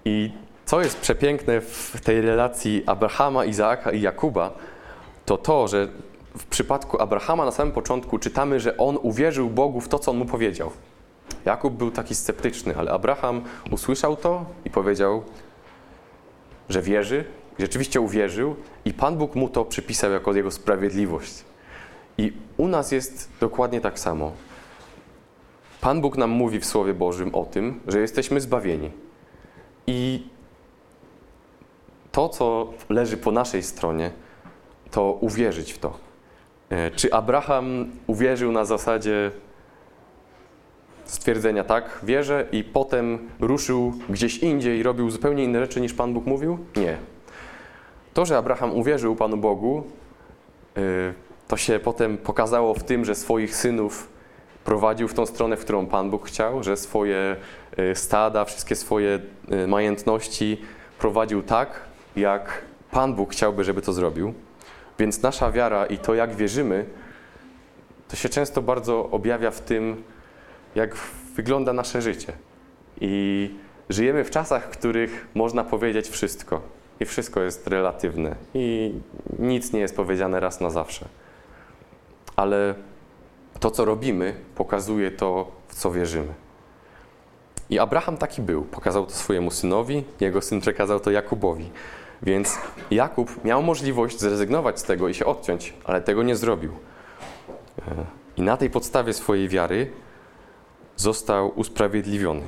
I 0.05 0.31
co 0.67 0.81
jest 0.81 0.99
przepiękne 0.99 1.61
w 1.61 2.01
tej 2.03 2.21
relacji 2.21 2.83
Abrahama, 2.85 3.45
Izaaka 3.45 3.91
i 3.91 4.01
Jakuba, 4.01 4.53
to 5.25 5.37
to, 5.37 5.67
że 5.67 5.87
w 6.37 6.45
przypadku 6.45 7.01
Abrahama 7.01 7.45
na 7.45 7.51
samym 7.51 7.73
początku 7.73 8.19
czytamy, 8.19 8.59
że 8.59 8.77
on 8.77 8.97
uwierzył 9.01 9.49
Bogu 9.49 9.81
w 9.81 9.87
to, 9.87 9.99
co 9.99 10.11
on 10.11 10.17
mu 10.17 10.25
powiedział. 10.25 10.71
Jakub 11.45 11.73
był 11.73 11.91
taki 11.91 12.15
sceptyczny, 12.15 12.75
ale 12.77 12.91
Abraham 12.91 13.41
usłyszał 13.71 14.15
to 14.15 14.45
i 14.65 14.69
powiedział, 14.69 15.23
że 16.69 16.81
wierzy, 16.81 17.25
rzeczywiście 17.59 18.01
uwierzył 18.01 18.55
i 18.85 18.93
Pan 18.93 19.17
Bóg 19.17 19.35
mu 19.35 19.49
to 19.49 19.65
przypisał 19.65 20.11
jako 20.11 20.33
jego 20.33 20.51
sprawiedliwość. 20.51 21.45
I 22.17 22.33
u 22.57 22.67
nas 22.67 22.91
jest 22.91 23.29
dokładnie 23.39 23.81
tak 23.81 23.99
samo. 23.99 24.31
Pan 25.81 26.01
Bóg 26.01 26.17
nam 26.17 26.29
mówi 26.29 26.59
w 26.59 26.65
Słowie 26.65 26.93
Bożym 26.93 27.35
o 27.35 27.45
tym, 27.45 27.79
że 27.87 27.99
jesteśmy 27.99 28.41
zbawieni. 28.41 28.91
I 29.87 30.27
to, 32.17 32.29
co 32.29 32.73
leży 32.89 33.17
po 33.17 33.31
naszej 33.31 33.63
stronie, 33.63 34.11
to 34.91 35.11
uwierzyć 35.11 35.73
w 35.73 35.77
to. 35.77 35.97
E, 36.69 36.91
czy 36.91 37.13
Abraham 37.13 37.91
uwierzył 38.07 38.51
na 38.51 38.65
zasadzie 38.65 39.31
stwierdzenia 41.05 41.63
tak, 41.63 41.99
wierzę 42.03 42.45
i 42.51 42.63
potem 42.63 43.29
ruszył 43.39 43.93
gdzieś 44.09 44.37
indziej 44.37 44.79
i 44.79 44.83
robił 44.83 45.09
zupełnie 45.09 45.43
inne 45.43 45.59
rzeczy 45.59 45.81
niż 45.81 45.93
Pan 45.93 46.13
Bóg 46.13 46.25
mówił? 46.25 46.57
Nie. 46.75 46.97
To, 48.13 48.25
że 48.25 48.37
Abraham 48.37 48.73
uwierzył 48.73 49.15
Panu 49.15 49.37
Bogu, 49.37 49.83
e, 50.77 50.81
to 51.47 51.57
się 51.57 51.79
potem 51.79 52.17
pokazało 52.17 52.73
w 52.73 52.83
tym, 52.83 53.05
że 53.05 53.15
swoich 53.15 53.55
synów 53.55 54.09
prowadził 54.63 55.07
w 55.07 55.13
tą 55.13 55.25
stronę, 55.25 55.57
w 55.57 55.61
którą 55.61 55.85
Pan 55.85 56.09
Bóg 56.09 56.27
chciał, 56.27 56.63
że 56.63 56.77
swoje 56.77 57.35
e, 57.77 57.95
stada, 57.95 58.45
wszystkie 58.45 58.75
swoje 58.75 59.19
majętności 59.67 60.61
prowadził 60.99 61.43
tak, 61.43 61.86
jak 62.17 62.61
Pan 62.91 63.15
Bóg 63.15 63.31
chciałby, 63.31 63.63
żeby 63.63 63.81
to 63.81 63.93
zrobił. 63.93 64.33
Więc 64.99 65.21
nasza 65.21 65.51
wiara 65.51 65.85
i 65.85 65.97
to, 65.97 66.15
jak 66.15 66.35
wierzymy, 66.35 66.85
to 68.07 68.15
się 68.15 68.29
często 68.29 68.61
bardzo 68.61 69.09
objawia 69.11 69.51
w 69.51 69.61
tym, 69.61 70.03
jak 70.75 70.95
wygląda 71.35 71.73
nasze 71.73 72.01
życie. 72.01 72.33
I 73.01 73.55
żyjemy 73.89 74.23
w 74.23 74.29
czasach, 74.29 74.65
w 74.65 74.69
których 74.69 75.27
można 75.35 75.63
powiedzieć 75.63 76.09
wszystko. 76.09 76.61
I 76.99 77.05
wszystko 77.05 77.41
jest 77.41 77.67
relatywne. 77.67 78.35
I 78.53 78.93
nic 79.39 79.73
nie 79.73 79.79
jest 79.79 79.95
powiedziane 79.95 80.39
raz 80.39 80.61
na 80.61 80.69
zawsze. 80.69 81.07
Ale 82.35 82.75
to, 83.59 83.71
co 83.71 83.85
robimy, 83.85 84.35
pokazuje 84.55 85.11
to, 85.11 85.51
w 85.67 85.75
co 85.75 85.91
wierzymy. 85.91 86.33
I 87.69 87.79
Abraham 87.79 88.17
taki 88.17 88.41
był. 88.41 88.61
Pokazał 88.61 89.05
to 89.05 89.11
swojemu 89.11 89.51
synowi, 89.51 90.03
jego 90.19 90.41
syn 90.41 90.61
przekazał 90.61 90.99
to 90.99 91.11
Jakubowi. 91.11 91.69
Więc 92.21 92.57
Jakub 92.91 93.43
miał 93.43 93.63
możliwość 93.63 94.19
zrezygnować 94.19 94.79
z 94.79 94.83
tego 94.83 95.07
i 95.07 95.13
się 95.13 95.25
odciąć, 95.25 95.73
ale 95.85 96.01
tego 96.01 96.23
nie 96.23 96.35
zrobił. 96.35 96.71
E, 97.87 98.05
I 98.37 98.41
na 98.41 98.57
tej 98.57 98.69
podstawie 98.69 99.13
swojej 99.13 99.49
wiary 99.49 99.91
został 100.95 101.59
usprawiedliwiony. 101.59 102.47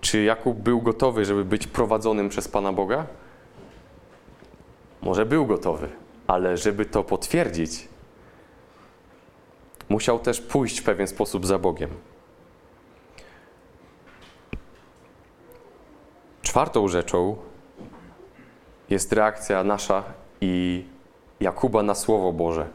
Czy 0.00 0.22
Jakub 0.22 0.58
był 0.58 0.82
gotowy, 0.82 1.24
żeby 1.24 1.44
być 1.44 1.66
prowadzonym 1.66 2.28
przez 2.28 2.48
Pana 2.48 2.72
Boga? 2.72 3.06
Może 5.02 5.26
był 5.26 5.46
gotowy, 5.46 5.88
ale 6.26 6.56
żeby 6.56 6.84
to 6.84 7.04
potwierdzić, 7.04 7.88
musiał 9.88 10.18
też 10.18 10.40
pójść 10.40 10.80
w 10.80 10.84
pewien 10.84 11.06
sposób 11.06 11.46
za 11.46 11.58
Bogiem. 11.58 11.90
Czwartą 16.42 16.88
rzeczą 16.88 17.36
jest 18.90 19.12
reakcja 19.12 19.64
nasza 19.64 20.02
i 20.40 20.84
Jakuba 21.40 21.82
na 21.82 21.94
Słowo 21.94 22.32
Boże. 22.32 22.66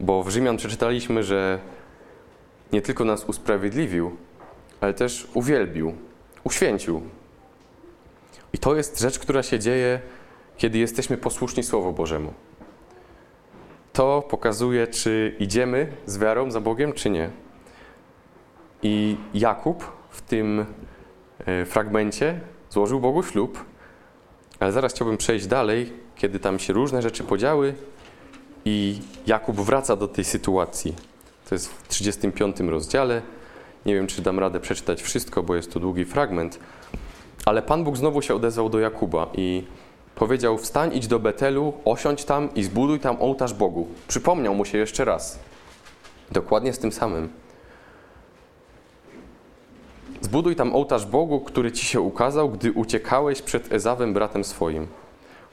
Bo 0.00 0.22
w 0.22 0.28
Rzymian 0.28 0.56
przeczytaliśmy, 0.56 1.22
że 1.22 1.58
nie 2.72 2.82
tylko 2.82 3.04
nas 3.04 3.24
usprawiedliwił, 3.24 4.16
ale 4.80 4.94
też 4.94 5.28
uwielbił, 5.34 5.94
uświęcił. 6.44 7.02
I 8.52 8.58
to 8.58 8.76
jest 8.76 9.00
rzecz, 9.00 9.18
która 9.18 9.42
się 9.42 9.58
dzieje, 9.58 10.00
kiedy 10.56 10.78
jesteśmy 10.78 11.16
posłuszni 11.16 11.62
Słowu 11.62 11.92
Bożemu. 11.92 12.32
To 13.92 14.22
pokazuje, 14.30 14.86
czy 14.86 15.36
idziemy 15.38 15.92
z 16.06 16.18
wiarą 16.18 16.50
za 16.50 16.60
Bogiem, 16.60 16.92
czy 16.92 17.10
nie. 17.10 17.30
I 18.82 19.16
Jakub 19.34 19.84
w 20.10 20.22
tym 20.22 20.66
e, 21.46 21.64
fragmencie 21.64 22.40
złożył 22.70 23.00
Bogu 23.00 23.22
ślub, 23.22 23.64
ale 24.60 24.72
zaraz 24.72 24.92
chciałbym 24.92 25.16
przejść 25.16 25.46
dalej, 25.46 25.92
kiedy 26.16 26.40
tam 26.40 26.58
się 26.58 26.72
różne 26.72 27.02
rzeczy 27.02 27.24
podziały 27.24 27.74
i 28.64 29.00
Jakub 29.26 29.56
wraca 29.56 29.96
do 29.96 30.08
tej 30.08 30.24
sytuacji. 30.24 30.94
To 31.48 31.54
jest 31.54 31.68
w 31.68 31.88
35 31.88 32.60
rozdziale. 32.60 33.22
Nie 33.86 33.94
wiem, 33.94 34.06
czy 34.06 34.22
dam 34.22 34.38
radę 34.38 34.60
przeczytać 34.60 35.02
wszystko, 35.02 35.42
bo 35.42 35.56
jest 35.56 35.72
to 35.72 35.80
długi 35.80 36.04
fragment. 36.04 36.58
Ale 37.44 37.62
Pan 37.62 37.84
Bóg 37.84 37.96
znowu 37.96 38.22
się 38.22 38.34
odezwał 38.34 38.68
do 38.68 38.78
Jakuba 38.78 39.26
i 39.34 39.64
powiedział: 40.14 40.58
Wstań, 40.58 40.96
idź 40.96 41.06
do 41.06 41.18
Betelu, 41.18 41.72
osiądź 41.84 42.24
tam 42.24 42.54
i 42.54 42.64
zbuduj 42.64 43.00
tam 43.00 43.16
ołtarz 43.20 43.54
Bogu. 43.54 43.88
Przypomniał 44.08 44.54
mu 44.54 44.64
się 44.64 44.78
jeszcze 44.78 45.04
raz. 45.04 45.38
Dokładnie 46.32 46.72
z 46.72 46.78
tym 46.78 46.92
samym. 46.92 47.28
Zbuduj 50.20 50.56
tam 50.56 50.74
ołtarz 50.74 51.06
Bogu, 51.06 51.40
który 51.40 51.72
ci 51.72 51.86
się 51.86 52.00
ukazał, 52.00 52.50
gdy 52.50 52.72
uciekałeś 52.72 53.42
przed 53.42 53.72
Ezawem, 53.72 54.14
bratem 54.14 54.44
swoim. 54.44 54.86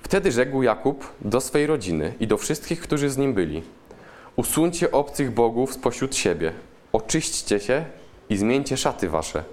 Wtedy 0.01 0.32
rzekł 0.32 0.63
Jakub 0.63 1.13
do 1.21 1.41
swej 1.41 1.67
rodziny 1.67 2.13
i 2.19 2.28
do 2.28 2.38
wszystkich, 2.38 2.82
którzy 2.82 3.10
z 3.10 3.17
nim 3.17 3.34
byli: 3.34 3.63
Usuńcie 4.36 4.91
obcych 4.91 5.34
bogów 5.34 5.73
spośród 5.73 6.15
siebie, 6.15 6.54
oczyśćcie 6.93 7.60
się 7.60 7.86
i 8.30 8.38
zmieńcie 8.38 8.78
szaty 8.78 9.10
wasze. 9.10 9.43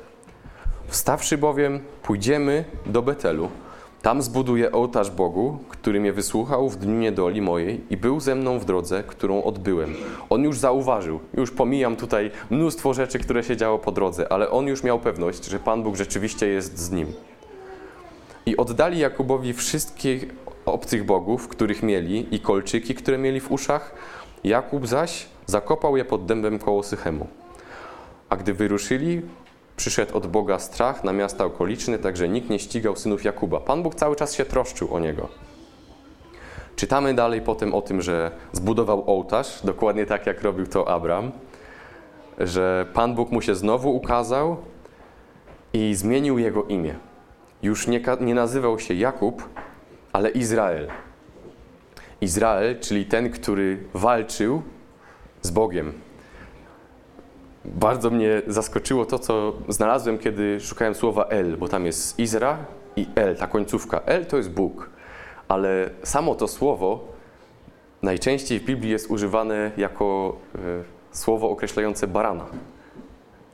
Wstawszy 0.86 1.38
bowiem, 1.38 1.80
pójdziemy 2.02 2.64
do 2.86 3.02
Betelu. 3.02 3.48
Tam 4.02 4.22
zbuduję 4.22 4.72
ołtarz 4.72 5.10
Bogu, 5.10 5.58
który 5.68 6.00
mnie 6.00 6.12
wysłuchał 6.12 6.68
w 6.70 6.76
dniu 6.76 6.94
niedoli 6.94 7.40
mojej 7.40 7.80
i 7.90 7.96
był 7.96 8.20
ze 8.20 8.34
mną 8.34 8.58
w 8.58 8.64
drodze, 8.64 9.02
którą 9.02 9.42
odbyłem. 9.42 9.94
On 10.30 10.42
już 10.42 10.58
zauważył, 10.58 11.20
już 11.34 11.50
pomijam 11.50 11.96
tutaj 11.96 12.30
mnóstwo 12.50 12.94
rzeczy, 12.94 13.18
które 13.18 13.44
się 13.44 13.56
działo 13.56 13.78
po 13.78 13.92
drodze, 13.92 14.32
ale 14.32 14.50
on 14.50 14.66
już 14.66 14.82
miał 14.82 14.98
pewność, 14.98 15.44
że 15.44 15.58
Pan 15.58 15.82
Bóg 15.82 15.96
rzeczywiście 15.96 16.46
jest 16.46 16.78
z 16.78 16.90
nim. 16.90 17.12
I 18.46 18.56
oddali 18.56 18.98
Jakubowi 18.98 19.52
wszystkich 19.52 20.26
obcych 20.64 21.04
bogów, 21.04 21.48
których 21.48 21.82
mieli, 21.82 22.34
i 22.34 22.40
kolczyki, 22.40 22.94
które 22.94 23.18
mieli 23.18 23.40
w 23.40 23.52
uszach. 23.52 23.94
Jakub 24.44 24.86
zaś 24.86 25.26
zakopał 25.46 25.96
je 25.96 26.04
pod 26.04 26.26
dębem 26.26 26.58
koło 26.58 26.82
Sychemu. 26.82 27.26
A 28.28 28.36
gdy 28.36 28.54
wyruszyli, 28.54 29.22
przyszedł 29.76 30.16
od 30.16 30.26
Boga 30.26 30.58
strach 30.58 31.04
na 31.04 31.12
miasta 31.12 31.44
okoliczne, 31.44 31.98
także 31.98 32.28
nikt 32.28 32.50
nie 32.50 32.58
ścigał 32.58 32.96
synów 32.96 33.24
Jakuba. 33.24 33.60
Pan 33.60 33.82
Bóg 33.82 33.94
cały 33.94 34.16
czas 34.16 34.34
się 34.34 34.44
troszczył 34.44 34.94
o 34.94 35.00
niego. 35.00 35.28
Czytamy 36.76 37.14
dalej 37.14 37.40
potem 37.40 37.74
o 37.74 37.82
tym, 37.82 38.02
że 38.02 38.30
zbudował 38.52 39.10
ołtarz, 39.10 39.60
dokładnie 39.64 40.06
tak 40.06 40.26
jak 40.26 40.42
robił 40.42 40.66
to 40.66 40.88
Abram, 40.88 41.32
że 42.38 42.86
Pan 42.94 43.14
Bóg 43.14 43.30
mu 43.30 43.42
się 43.42 43.54
znowu 43.54 43.96
ukazał 43.96 44.56
i 45.72 45.94
zmienił 45.94 46.38
jego 46.38 46.64
imię. 46.64 46.94
Już 47.62 47.86
nie, 47.86 48.00
nie 48.20 48.34
nazywał 48.34 48.78
się 48.78 48.94
Jakub, 48.94 49.48
ale 50.12 50.30
Izrael. 50.30 50.88
Izrael, 52.20 52.80
czyli 52.80 53.06
ten, 53.06 53.30
który 53.30 53.84
walczył 53.94 54.62
z 55.42 55.50
Bogiem. 55.50 55.92
Bardzo 57.64 58.10
mnie 58.10 58.42
zaskoczyło 58.46 59.04
to, 59.04 59.18
co 59.18 59.52
znalazłem, 59.68 60.18
kiedy 60.18 60.60
szukałem 60.60 60.94
słowa 60.94 61.24
El, 61.24 61.56
bo 61.56 61.68
tam 61.68 61.86
jest 61.86 62.18
Izra 62.18 62.58
i 62.96 63.06
El, 63.14 63.36
ta 63.36 63.46
końcówka. 63.46 64.00
El 64.06 64.26
to 64.26 64.36
jest 64.36 64.50
Bóg, 64.50 64.90
ale 65.48 65.90
samo 66.02 66.34
to 66.34 66.48
słowo 66.48 67.12
najczęściej 68.02 68.60
w 68.60 68.64
Biblii 68.64 68.90
jest 68.90 69.10
używane 69.10 69.70
jako 69.76 70.36
y, 70.54 70.58
słowo 71.10 71.50
określające 71.50 72.06
barana. 72.06 72.46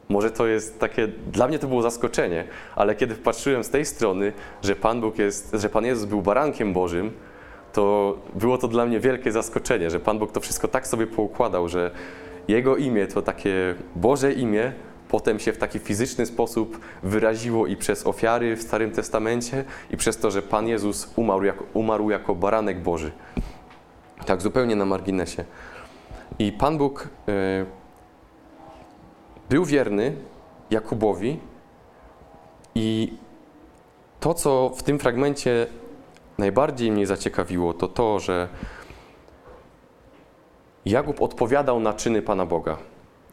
Może 0.09 0.31
to 0.31 0.47
jest 0.47 0.81
takie, 0.81 1.09
dla 1.09 1.49
mnie 1.49 1.59
to 1.59 1.67
było 1.67 1.83
zaskoczenie, 1.83 2.45
ale 2.77 2.95
kiedy 2.95 3.15
patrzyłem 3.15 3.65
z 3.65 3.71
tej 3.71 3.85
strony, 3.85 4.33
że 4.63 4.77
Pan 4.77 5.01
Bóg 5.01 5.19
jest, 5.19 5.51
że 5.53 5.69
Pan 5.69 5.85
Jezus 5.85 6.05
był 6.05 6.23
barankiem 6.23 6.73
Bożym, 6.73 7.13
to 7.73 8.17
było 8.35 8.59
to 8.59 8.69
dla 8.69 8.87
mnie 8.87 9.01
wielkie 9.01 9.33
zaskoczenie, 9.33 9.91
że 9.91 10.01
Pan 10.01 10.19
Bóg 10.19 10.33
to 10.33 10.41
wszystko 10.41 10.69
tak 10.69 10.87
sobie 10.87 11.07
poukładał, 11.07 11.69
że 11.69 11.91
Jego 12.49 12.77
imię 12.77 13.07
to 13.07 13.23
takie 13.23 13.75
Boże 13.97 14.33
imię, 14.33 14.73
potem 15.09 15.39
się 15.39 15.53
w 15.53 15.59
taki 15.59 15.79
fizyczny 15.79 16.27
sposób 16.27 16.81
wyraziło 17.03 17.67
i 17.67 17.77
przez 17.77 18.07
ofiary 18.07 18.57
w 18.57 18.63
Starym 18.63 18.91
Testamencie, 18.91 19.65
i 19.91 19.97
przez 19.97 20.19
to, 20.19 20.31
że 20.31 20.43
Pan 20.43 20.69
Jezus 20.69 21.13
umarł 21.17 21.45
jako, 21.45 21.65
umarł 21.75 22.11
jako 22.11 22.35
baranek 22.35 22.83
Boży. 22.83 23.13
Tak 24.27 24.43
zupełnie 24.43 24.77
na 24.77 24.85
marginesie. 24.85 25.45
I 26.39 26.53
Pan 26.53 26.79
Bóg. 26.79 27.09
Yy, 27.27 27.67
był 29.51 29.65
wierny 29.65 30.17
Jakubowi 30.71 31.41
i 32.75 33.13
to, 34.21 34.35
co 34.35 34.73
w 34.77 34.83
tym 34.83 34.99
fragmencie 34.99 35.67
najbardziej 36.39 36.93
mnie 36.93 37.07
zaciekawiło, 37.07 37.75
to 37.75 37.89
to, 37.89 38.21
że 38.21 38.49
Jakub 40.91 41.23
odpowiadał 41.23 41.81
na 41.81 41.95
czyny 41.95 42.23
Pana 42.23 42.47
Boga. 42.47 42.79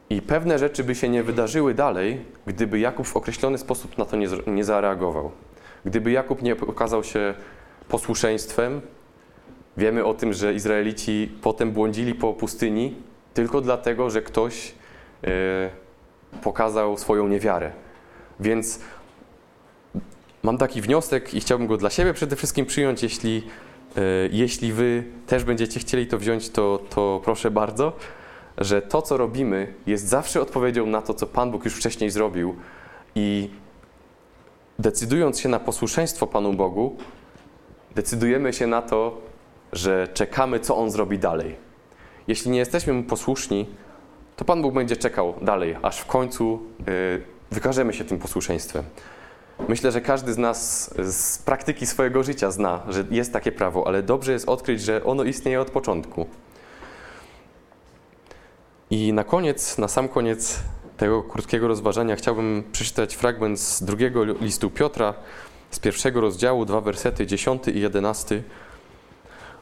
I 0.10 0.22
pewne 0.22 0.60
rzeczy 0.60 0.84
by 0.84 0.96
się 0.96 1.10
nie 1.10 1.24
wydarzyły 1.24 1.74
dalej, 1.74 2.26
gdyby 2.48 2.80
Jakub 2.80 3.08
w 3.08 3.18
określony 3.18 3.58
sposób 3.58 3.98
na 3.98 4.06
to 4.06 4.18
nie, 4.18 4.28
nie 4.48 4.64
zareagował. 4.64 5.32
Gdyby 5.86 6.12
Jakub 6.12 6.42
nie 6.42 6.54
okazał 6.54 7.04
się 7.04 7.34
posłuszeństwem, 7.90 8.82
wiemy 9.78 10.06
o 10.06 10.14
tym, 10.14 10.34
że 10.34 10.54
Izraelici 10.54 11.32
potem 11.42 11.72
błądzili 11.72 12.16
po 12.16 12.34
pustyni 12.34 12.96
tylko 13.34 13.62
dlatego, 13.62 14.10
że 14.10 14.22
ktoś. 14.22 14.76
Yy, 15.24 15.30
pokazał 16.42 16.98
swoją 16.98 17.28
niewiarę. 17.28 17.72
Więc 18.40 18.80
mam 20.44 20.58
taki 20.58 20.82
wniosek 20.82 21.34
i 21.34 21.40
chciałbym 21.40 21.68
go 21.68 21.78
dla 21.78 21.90
siebie 21.90 22.14
przede 22.14 22.36
wszystkim 22.36 22.66
przyjąć. 22.66 23.04
Jeśli, 23.04 23.38
e, 23.38 23.42
jeśli 24.32 24.74
wy 24.74 25.04
też 25.28 25.44
będziecie 25.44 25.80
chcieli 25.80 26.08
to 26.08 26.18
wziąć, 26.18 26.50
to, 26.50 26.80
to 26.90 27.22
proszę 27.24 27.52
bardzo, 27.52 27.94
że 28.58 28.82
to, 28.82 29.02
co 29.02 29.18
robimy, 29.18 29.74
jest 29.88 30.08
zawsze 30.08 30.42
odpowiedzią 30.42 30.86
na 30.86 31.02
to, 31.02 31.14
co 31.14 31.28
Pan 31.28 31.52
Bóg 31.52 31.66
już 31.66 31.76
wcześniej 31.76 32.10
zrobił. 32.10 32.56
I 33.16 33.50
decydując 34.80 35.40
się 35.40 35.50
na 35.50 35.60
posłuszeństwo 35.60 36.28
Panu 36.28 36.54
Bogu, 36.54 36.98
decydujemy 37.96 38.54
się 38.54 38.68
na 38.68 38.82
to, 38.82 39.22
że 39.74 40.08
czekamy, 40.14 40.60
co 40.60 40.78
On 40.78 40.92
zrobi 40.92 41.20
dalej. 41.20 41.56
Jeśli 42.28 42.52
nie 42.52 42.60
jesteśmy 42.60 42.94
Mu 42.94 43.04
posłuszni, 43.04 43.66
to 44.36 44.46
Pan 44.46 44.62
Bóg 44.62 44.74
będzie 44.74 44.98
czekał 44.98 45.34
dalej, 45.42 45.76
aż 45.82 46.00
w 46.00 46.06
końcu 46.06 46.60
y, 46.88 47.22
wykażemy 47.52 47.94
się 47.94 48.06
tym 48.06 48.20
posłuszeństwem. 48.20 48.84
Myślę, 49.68 49.92
że 49.92 50.02
każdy 50.02 50.34
z 50.34 50.38
nas 50.38 50.94
z 51.12 51.38
praktyki 51.38 51.86
swojego 51.86 52.24
życia 52.24 52.52
zna, 52.52 52.84
że 52.90 53.06
jest 53.12 53.34
takie 53.34 53.52
prawo, 53.52 53.88
ale 53.88 54.04
dobrze 54.04 54.32
jest 54.32 54.50
odkryć, 54.50 54.82
że 54.82 55.04
ono 55.04 55.24
istnieje 55.24 55.62
od 55.62 55.72
początku. 55.72 56.28
I 58.90 59.14
na 59.14 59.24
koniec, 59.24 59.78
na 59.78 59.88
sam 59.88 60.10
koniec 60.10 60.60
tego 60.98 61.24
krótkiego 61.24 61.68
rozważania 61.68 62.16
chciałbym 62.16 62.64
przeczytać 62.72 63.16
fragment 63.16 63.60
z 63.60 63.84
drugiego 63.84 64.24
listu 64.24 64.70
Piotra, 64.70 65.14
z 65.72 65.80
pierwszego 65.80 66.22
rozdziału, 66.22 66.66
dwa 66.66 66.82
wersety, 66.82 67.28
dziesiąty 67.28 67.72
i 67.72 67.80
jedenasty. 67.82 68.44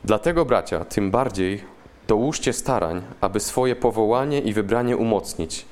Dlatego, 0.04 0.46
bracia, 0.46 0.86
tym 0.86 1.12
bardziej 1.12 1.64
dołóżcie 2.08 2.54
starań, 2.54 3.02
aby 3.22 3.40
swoje 3.40 3.76
powołanie 3.76 4.42
i 4.42 4.54
wybranie 4.54 4.98
umocnić. 4.98 5.66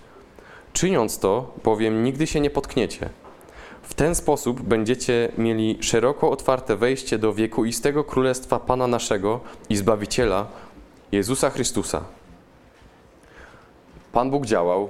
Czyniąc 0.74 1.20
to, 1.20 1.54
bowiem 1.64 2.04
nigdy 2.04 2.28
się 2.28 2.40
nie 2.40 2.50
potkniecie. 2.50 3.10
W 3.84 3.94
ten 3.94 4.16
sposób 4.16 4.62
będziecie 4.62 5.32
mieli 5.38 5.78
szeroko 5.82 6.32
otwarte 6.32 6.76
wejście 6.76 7.18
do 7.18 7.34
wiekuistego 7.34 8.04
królestwa 8.04 8.60
Pana 8.60 8.88
naszego 8.88 9.40
i 9.70 9.76
Zbawiciela, 9.76 10.48
Jezusa 11.12 11.50
Chrystusa. 11.50 12.04
Pan 14.12 14.32
Bóg 14.32 14.46
działał, 14.46 14.90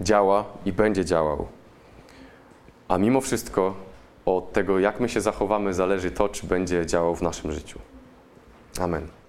działa 0.00 0.44
i 0.66 0.72
będzie 0.72 1.04
działał. 1.04 1.46
A 2.88 2.98
mimo 2.98 3.20
wszystko 3.20 3.74
od 4.26 4.52
tego, 4.52 4.78
jak 4.78 5.00
my 5.00 5.08
się 5.08 5.20
zachowamy, 5.20 5.74
zależy 5.74 6.10
to, 6.10 6.28
czy 6.28 6.46
będzie 6.46 6.86
działał 6.86 7.16
w 7.16 7.22
naszym 7.22 7.52
życiu. 7.52 7.78
Amen. 8.80 9.23